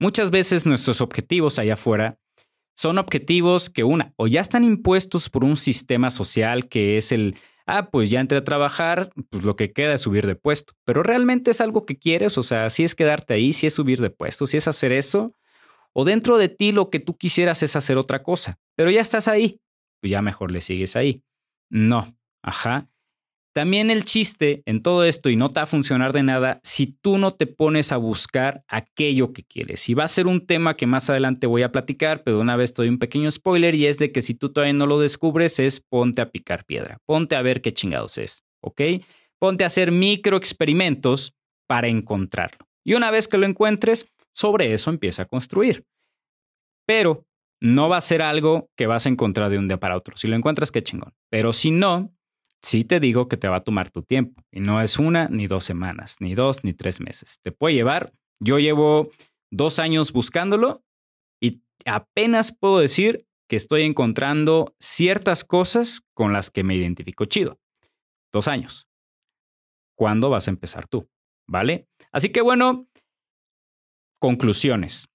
Muchas 0.00 0.32
veces 0.32 0.66
nuestros 0.66 1.00
objetivos 1.00 1.60
allá 1.60 1.74
afuera 1.74 2.18
son 2.74 2.98
objetivos 2.98 3.70
que 3.70 3.84
una, 3.84 4.12
o 4.16 4.26
ya 4.26 4.40
están 4.40 4.64
impuestos 4.64 5.28
por 5.28 5.44
un 5.44 5.56
sistema 5.56 6.10
social 6.10 6.68
que 6.68 6.96
es 6.96 7.12
el 7.12 7.36
ah, 7.66 7.90
pues 7.90 8.10
ya 8.10 8.20
entré 8.20 8.38
a 8.38 8.44
trabajar, 8.44 9.10
pues 9.30 9.44
lo 9.44 9.56
que 9.56 9.72
queda 9.72 9.94
es 9.94 10.00
subir 10.00 10.26
de 10.26 10.34
puesto. 10.34 10.74
Pero 10.84 11.02
realmente 11.02 11.50
es 11.50 11.60
algo 11.60 11.86
que 11.86 11.98
quieres, 11.98 12.38
o 12.38 12.42
sea, 12.42 12.70
si 12.70 12.84
es 12.84 12.94
quedarte 12.94 13.34
ahí, 13.34 13.52
si 13.52 13.66
es 13.66 13.74
subir 13.74 14.00
de 14.00 14.10
puesto, 14.10 14.46
si 14.46 14.56
es 14.56 14.68
hacer 14.68 14.92
eso, 14.92 15.34
o 15.92 16.04
dentro 16.04 16.38
de 16.38 16.48
ti 16.48 16.72
lo 16.72 16.90
que 16.90 17.00
tú 17.00 17.16
quisieras 17.16 17.62
es 17.62 17.76
hacer 17.76 17.98
otra 17.98 18.22
cosa, 18.22 18.58
pero 18.76 18.90
ya 18.90 19.00
estás 19.00 19.28
ahí, 19.28 19.60
pues 20.00 20.10
ya 20.10 20.22
mejor 20.22 20.50
le 20.50 20.60
sigues 20.60 20.96
ahí. 20.96 21.22
No, 21.70 22.14
ajá. 22.42 22.88
También 23.54 23.90
el 23.90 24.06
chiste 24.06 24.62
en 24.64 24.82
todo 24.82 25.04
esto, 25.04 25.28
y 25.28 25.36
no 25.36 25.50
te 25.50 25.60
va 25.60 25.64
a 25.64 25.66
funcionar 25.66 26.14
de 26.14 26.22
nada, 26.22 26.58
si 26.62 26.86
tú 26.86 27.18
no 27.18 27.32
te 27.32 27.46
pones 27.46 27.92
a 27.92 27.98
buscar 27.98 28.64
aquello 28.66 29.32
que 29.34 29.44
quieres. 29.44 29.88
Y 29.90 29.94
va 29.94 30.04
a 30.04 30.08
ser 30.08 30.26
un 30.26 30.46
tema 30.46 30.74
que 30.74 30.86
más 30.86 31.10
adelante 31.10 31.46
voy 31.46 31.62
a 31.62 31.70
platicar, 31.70 32.22
pero 32.24 32.40
una 32.40 32.56
vez 32.56 32.72
doy 32.72 32.88
un 32.88 32.98
pequeño 32.98 33.30
spoiler 33.30 33.74
y 33.74 33.86
es 33.86 33.98
de 33.98 34.10
que 34.10 34.22
si 34.22 34.34
tú 34.34 34.48
todavía 34.48 34.72
no 34.72 34.86
lo 34.86 34.98
descubres 34.98 35.58
es 35.58 35.80
ponte 35.80 36.22
a 36.22 36.30
picar 36.30 36.64
piedra, 36.64 36.98
ponte 37.04 37.36
a 37.36 37.42
ver 37.42 37.60
qué 37.60 37.72
chingados 37.72 38.16
es, 38.16 38.42
¿ok? 38.62 38.80
Ponte 39.38 39.64
a 39.64 39.66
hacer 39.66 39.92
micro 39.92 40.38
experimentos 40.38 41.34
para 41.66 41.88
encontrarlo. 41.88 42.66
Y 42.84 42.94
una 42.94 43.10
vez 43.10 43.28
que 43.28 43.38
lo 43.38 43.46
encuentres, 43.46 44.08
sobre 44.34 44.72
eso 44.72 44.90
empieza 44.90 45.22
a 45.22 45.26
construir. 45.26 45.84
Pero 46.86 47.26
no 47.60 47.88
va 47.88 47.98
a 47.98 48.00
ser 48.00 48.22
algo 48.22 48.70
que 48.76 48.86
vas 48.86 49.06
a 49.06 49.08
encontrar 49.08 49.50
de 49.50 49.58
un 49.58 49.68
día 49.68 49.78
para 49.78 49.96
otro. 49.96 50.16
Si 50.16 50.26
lo 50.26 50.36
encuentras, 50.36 50.72
qué 50.72 50.82
chingón. 50.82 51.12
Pero 51.30 51.52
si 51.52 51.70
no, 51.70 52.12
sí 52.62 52.84
te 52.84 53.00
digo 53.00 53.28
que 53.28 53.36
te 53.36 53.48
va 53.48 53.56
a 53.56 53.64
tomar 53.64 53.90
tu 53.90 54.02
tiempo. 54.02 54.42
Y 54.50 54.60
no 54.60 54.80
es 54.80 54.98
una, 54.98 55.28
ni 55.28 55.46
dos 55.46 55.64
semanas, 55.64 56.16
ni 56.20 56.34
dos, 56.34 56.64
ni 56.64 56.72
tres 56.72 57.00
meses. 57.00 57.38
Te 57.42 57.52
puede 57.52 57.74
llevar. 57.74 58.12
Yo 58.40 58.58
llevo 58.58 59.10
dos 59.50 59.78
años 59.78 60.12
buscándolo 60.12 60.82
y 61.40 61.62
apenas 61.84 62.56
puedo 62.56 62.78
decir 62.78 63.26
que 63.48 63.56
estoy 63.56 63.82
encontrando 63.82 64.74
ciertas 64.80 65.44
cosas 65.44 66.02
con 66.14 66.32
las 66.32 66.50
que 66.50 66.64
me 66.64 66.74
identifico 66.74 67.26
chido. 67.26 67.60
Dos 68.32 68.48
años. 68.48 68.88
¿Cuándo 69.94 70.30
vas 70.30 70.48
a 70.48 70.50
empezar 70.50 70.88
tú? 70.88 71.08
¿Vale? 71.46 71.86
Así 72.12 72.30
que 72.30 72.40
bueno, 72.40 72.88
conclusiones. 74.18 75.08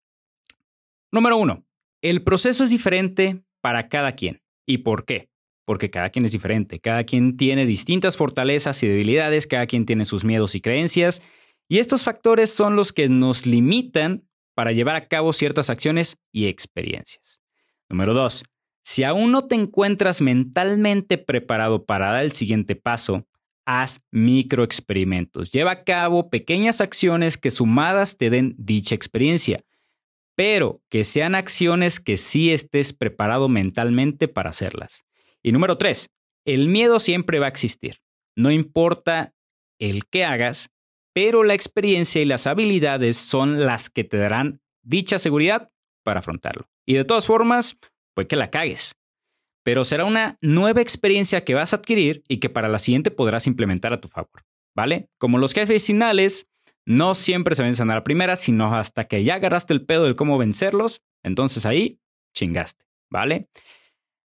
Número 1.11 1.37
uno, 1.37 1.65
el 2.01 2.23
proceso 2.23 2.63
es 2.63 2.69
diferente 2.69 3.43
para 3.61 3.89
cada 3.89 4.11
quien. 4.13 4.43
¿Y 4.67 4.79
por 4.79 5.05
qué? 5.05 5.29
Porque 5.67 5.89
cada 5.89 6.09
quien 6.11 6.23
es 6.23 6.31
diferente, 6.31 6.79
cada 6.79 7.03
quien 7.03 7.35
tiene 7.35 7.65
distintas 7.65 8.15
fortalezas 8.15 8.81
y 8.83 8.87
debilidades, 8.87 9.47
cada 9.47 9.67
quien 9.67 9.85
tiene 9.85 10.05
sus 10.05 10.23
miedos 10.23 10.55
y 10.55 10.61
creencias, 10.61 11.21
y 11.67 11.79
estos 11.79 12.05
factores 12.05 12.53
son 12.53 12.77
los 12.77 12.93
que 12.93 13.09
nos 13.09 13.45
limitan 13.45 14.25
para 14.55 14.71
llevar 14.71 14.95
a 14.95 15.09
cabo 15.09 15.33
ciertas 15.33 15.69
acciones 15.69 16.19
y 16.31 16.45
experiencias. 16.45 17.41
Número 17.89 18.13
dos, 18.13 18.45
si 18.85 19.03
aún 19.03 19.33
no 19.33 19.47
te 19.47 19.55
encuentras 19.55 20.21
mentalmente 20.21 21.17
preparado 21.17 21.85
para 21.85 22.13
dar 22.13 22.23
el 22.23 22.31
siguiente 22.31 22.77
paso, 22.77 23.27
haz 23.65 23.99
microexperimentos. 24.09 25.51
Lleva 25.51 25.71
a 25.71 25.83
cabo 25.83 26.29
pequeñas 26.29 26.79
acciones 26.79 27.37
que 27.37 27.51
sumadas 27.51 28.15
te 28.15 28.29
den 28.29 28.55
dicha 28.57 28.95
experiencia, 28.95 29.65
pero 30.33 30.81
que 30.87 31.03
sean 31.03 31.35
acciones 31.35 31.99
que 31.99 32.15
sí 32.15 32.53
estés 32.53 32.93
preparado 32.93 33.49
mentalmente 33.49 34.29
para 34.29 34.51
hacerlas. 34.51 35.06
Y 35.47 35.53
número 35.53 35.77
tres, 35.77 36.09
el 36.45 36.67
miedo 36.67 36.99
siempre 36.99 37.39
va 37.39 37.45
a 37.45 37.49
existir. 37.49 38.01
No 38.35 38.51
importa 38.51 39.33
el 39.79 40.05
que 40.05 40.25
hagas, 40.25 40.71
pero 41.13 41.45
la 41.45 41.53
experiencia 41.53 42.21
y 42.21 42.25
las 42.25 42.47
habilidades 42.47 43.15
son 43.15 43.65
las 43.65 43.89
que 43.89 44.03
te 44.03 44.17
darán 44.17 44.59
dicha 44.83 45.19
seguridad 45.19 45.71
para 46.03 46.19
afrontarlo. 46.19 46.67
Y 46.85 46.95
de 46.95 47.05
todas 47.05 47.27
formas, 47.27 47.77
puede 48.13 48.27
que 48.27 48.35
la 48.35 48.49
cagues. 48.49 48.95
Pero 49.63 49.85
será 49.85 50.03
una 50.03 50.37
nueva 50.41 50.81
experiencia 50.81 51.45
que 51.45 51.53
vas 51.53 51.71
a 51.71 51.77
adquirir 51.77 52.23
y 52.27 52.41
que 52.41 52.49
para 52.49 52.67
la 52.67 52.79
siguiente 52.79 53.09
podrás 53.09 53.47
implementar 53.47 53.93
a 53.93 54.01
tu 54.01 54.09
favor. 54.09 54.43
¿Vale? 54.75 55.07
Como 55.17 55.37
los 55.37 55.53
jefes 55.53 55.87
finales, 55.87 56.49
no 56.85 57.15
siempre 57.15 57.55
se 57.55 57.63
vencen 57.63 57.89
a 57.89 57.95
la 57.95 58.03
primera, 58.03 58.35
sino 58.35 58.75
hasta 58.75 59.05
que 59.05 59.23
ya 59.23 59.35
agarraste 59.35 59.73
el 59.73 59.85
pedo 59.85 60.03
de 60.07 60.17
cómo 60.17 60.37
vencerlos, 60.37 61.03
entonces 61.23 61.65
ahí 61.65 62.01
chingaste. 62.35 62.83
¿Vale? 63.09 63.47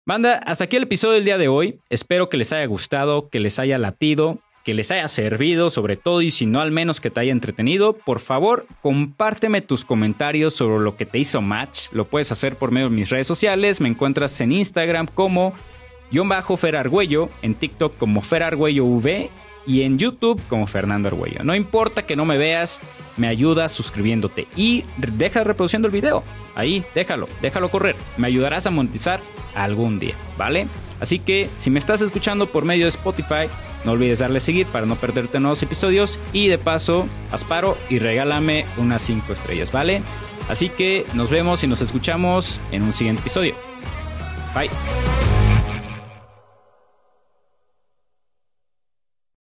Banda, 0.08 0.36
hasta 0.46 0.64
aquí 0.64 0.78
el 0.78 0.84
episodio 0.84 1.16
del 1.16 1.26
día 1.26 1.38
de 1.38 1.50
hoy. 1.50 1.82
Espero 1.90 2.30
que 2.30 2.38
les 2.38 2.54
haya 2.54 2.66
gustado, 2.66 3.28
que 3.28 3.42
les 3.42 3.60
haya 3.60 3.78
latido, 3.78 4.40
que 4.64 4.74
les 4.74 4.90
haya 4.90 5.10
servido 5.10 5.70
sobre 5.70 5.98
todo 5.98 6.22
y 6.22 6.32
si 6.32 6.46
no 6.46 6.62
al 6.62 6.72
menos 6.72 7.02
que 7.02 7.10
te 7.10 7.20
haya 7.20 7.34
entretenido. 7.34 7.92
Por 7.92 8.22
favor, 8.22 8.68
compárteme 8.82 9.60
tus 9.60 9.84
comentarios 9.84 10.54
sobre 10.54 10.82
lo 10.82 10.96
que 10.96 11.06
te 11.06 11.20
hizo 11.20 11.42
match. 11.42 11.92
Lo 11.92 12.06
puedes 12.06 12.32
hacer 12.32 12.56
por 12.56 12.72
medio 12.72 12.88
de 12.88 12.96
mis 12.96 13.10
redes 13.10 13.28
sociales. 13.28 13.82
Me 13.82 13.90
encuentras 13.90 14.40
en 14.40 14.54
Instagram 14.54 15.08
como 15.14 15.52
guion 16.10 16.30
bajo 16.30 16.58
en 17.42 17.56
TikTok 17.56 17.98
como 17.98 18.22
Fer 18.22 18.56
V 18.56 19.30
y 19.68 19.84
en 19.84 20.00
YouTube 20.00 20.42
como 20.48 20.66
Fernando 20.66 21.10
Argüello. 21.10 21.44
No 21.44 21.54
importa 21.54 22.08
que 22.08 22.16
no 22.16 22.26
me 22.26 22.38
veas, 22.38 22.82
me 23.18 23.28
ayudas 23.28 23.72
suscribiéndote 23.74 24.48
y 24.56 24.86
deja 24.98 25.44
reproduciendo 25.44 25.88
el 25.88 25.94
video. 25.94 26.24
Ahí, 26.56 26.84
déjalo, 26.96 27.28
déjalo 27.42 27.70
correr. 27.70 27.96
Me 28.16 28.28
ayudarás 28.28 28.66
a 28.66 28.72
monetizar 28.72 29.20
algún 29.54 30.00
día, 30.00 30.16
¿vale? 30.38 30.68
Así 31.00 31.20
que 31.20 31.50
si 31.58 31.70
me 31.70 31.80
estás 31.80 32.02
escuchando 32.02 32.48
por 32.48 32.66
medio 32.66 32.86
de 32.86 32.90
Spotify, 32.90 33.48
no 33.86 33.92
olvides 33.92 34.20
darle 34.20 34.38
a 34.38 34.42
seguir 34.42 34.66
para 34.68 34.86
no 34.86 34.96
perderte 34.96 35.40
nuevos 35.40 35.62
episodios 35.62 36.20
y 36.34 36.48
de 36.48 36.58
paso, 36.58 37.08
asparo 37.32 37.78
y 37.90 38.00
regálame 38.00 38.66
unas 38.78 39.02
5 39.04 39.34
estrellas, 39.34 39.72
¿vale? 39.72 40.02
Así 40.50 40.70
que 40.70 41.06
nos 41.14 41.30
vemos 41.30 41.64
y 41.64 41.68
nos 41.68 41.82
escuchamos 41.82 42.62
en 42.72 42.84
un 42.84 42.94
siguiente 42.94 43.22
episodio. 43.22 43.54
Bye. 44.56 44.70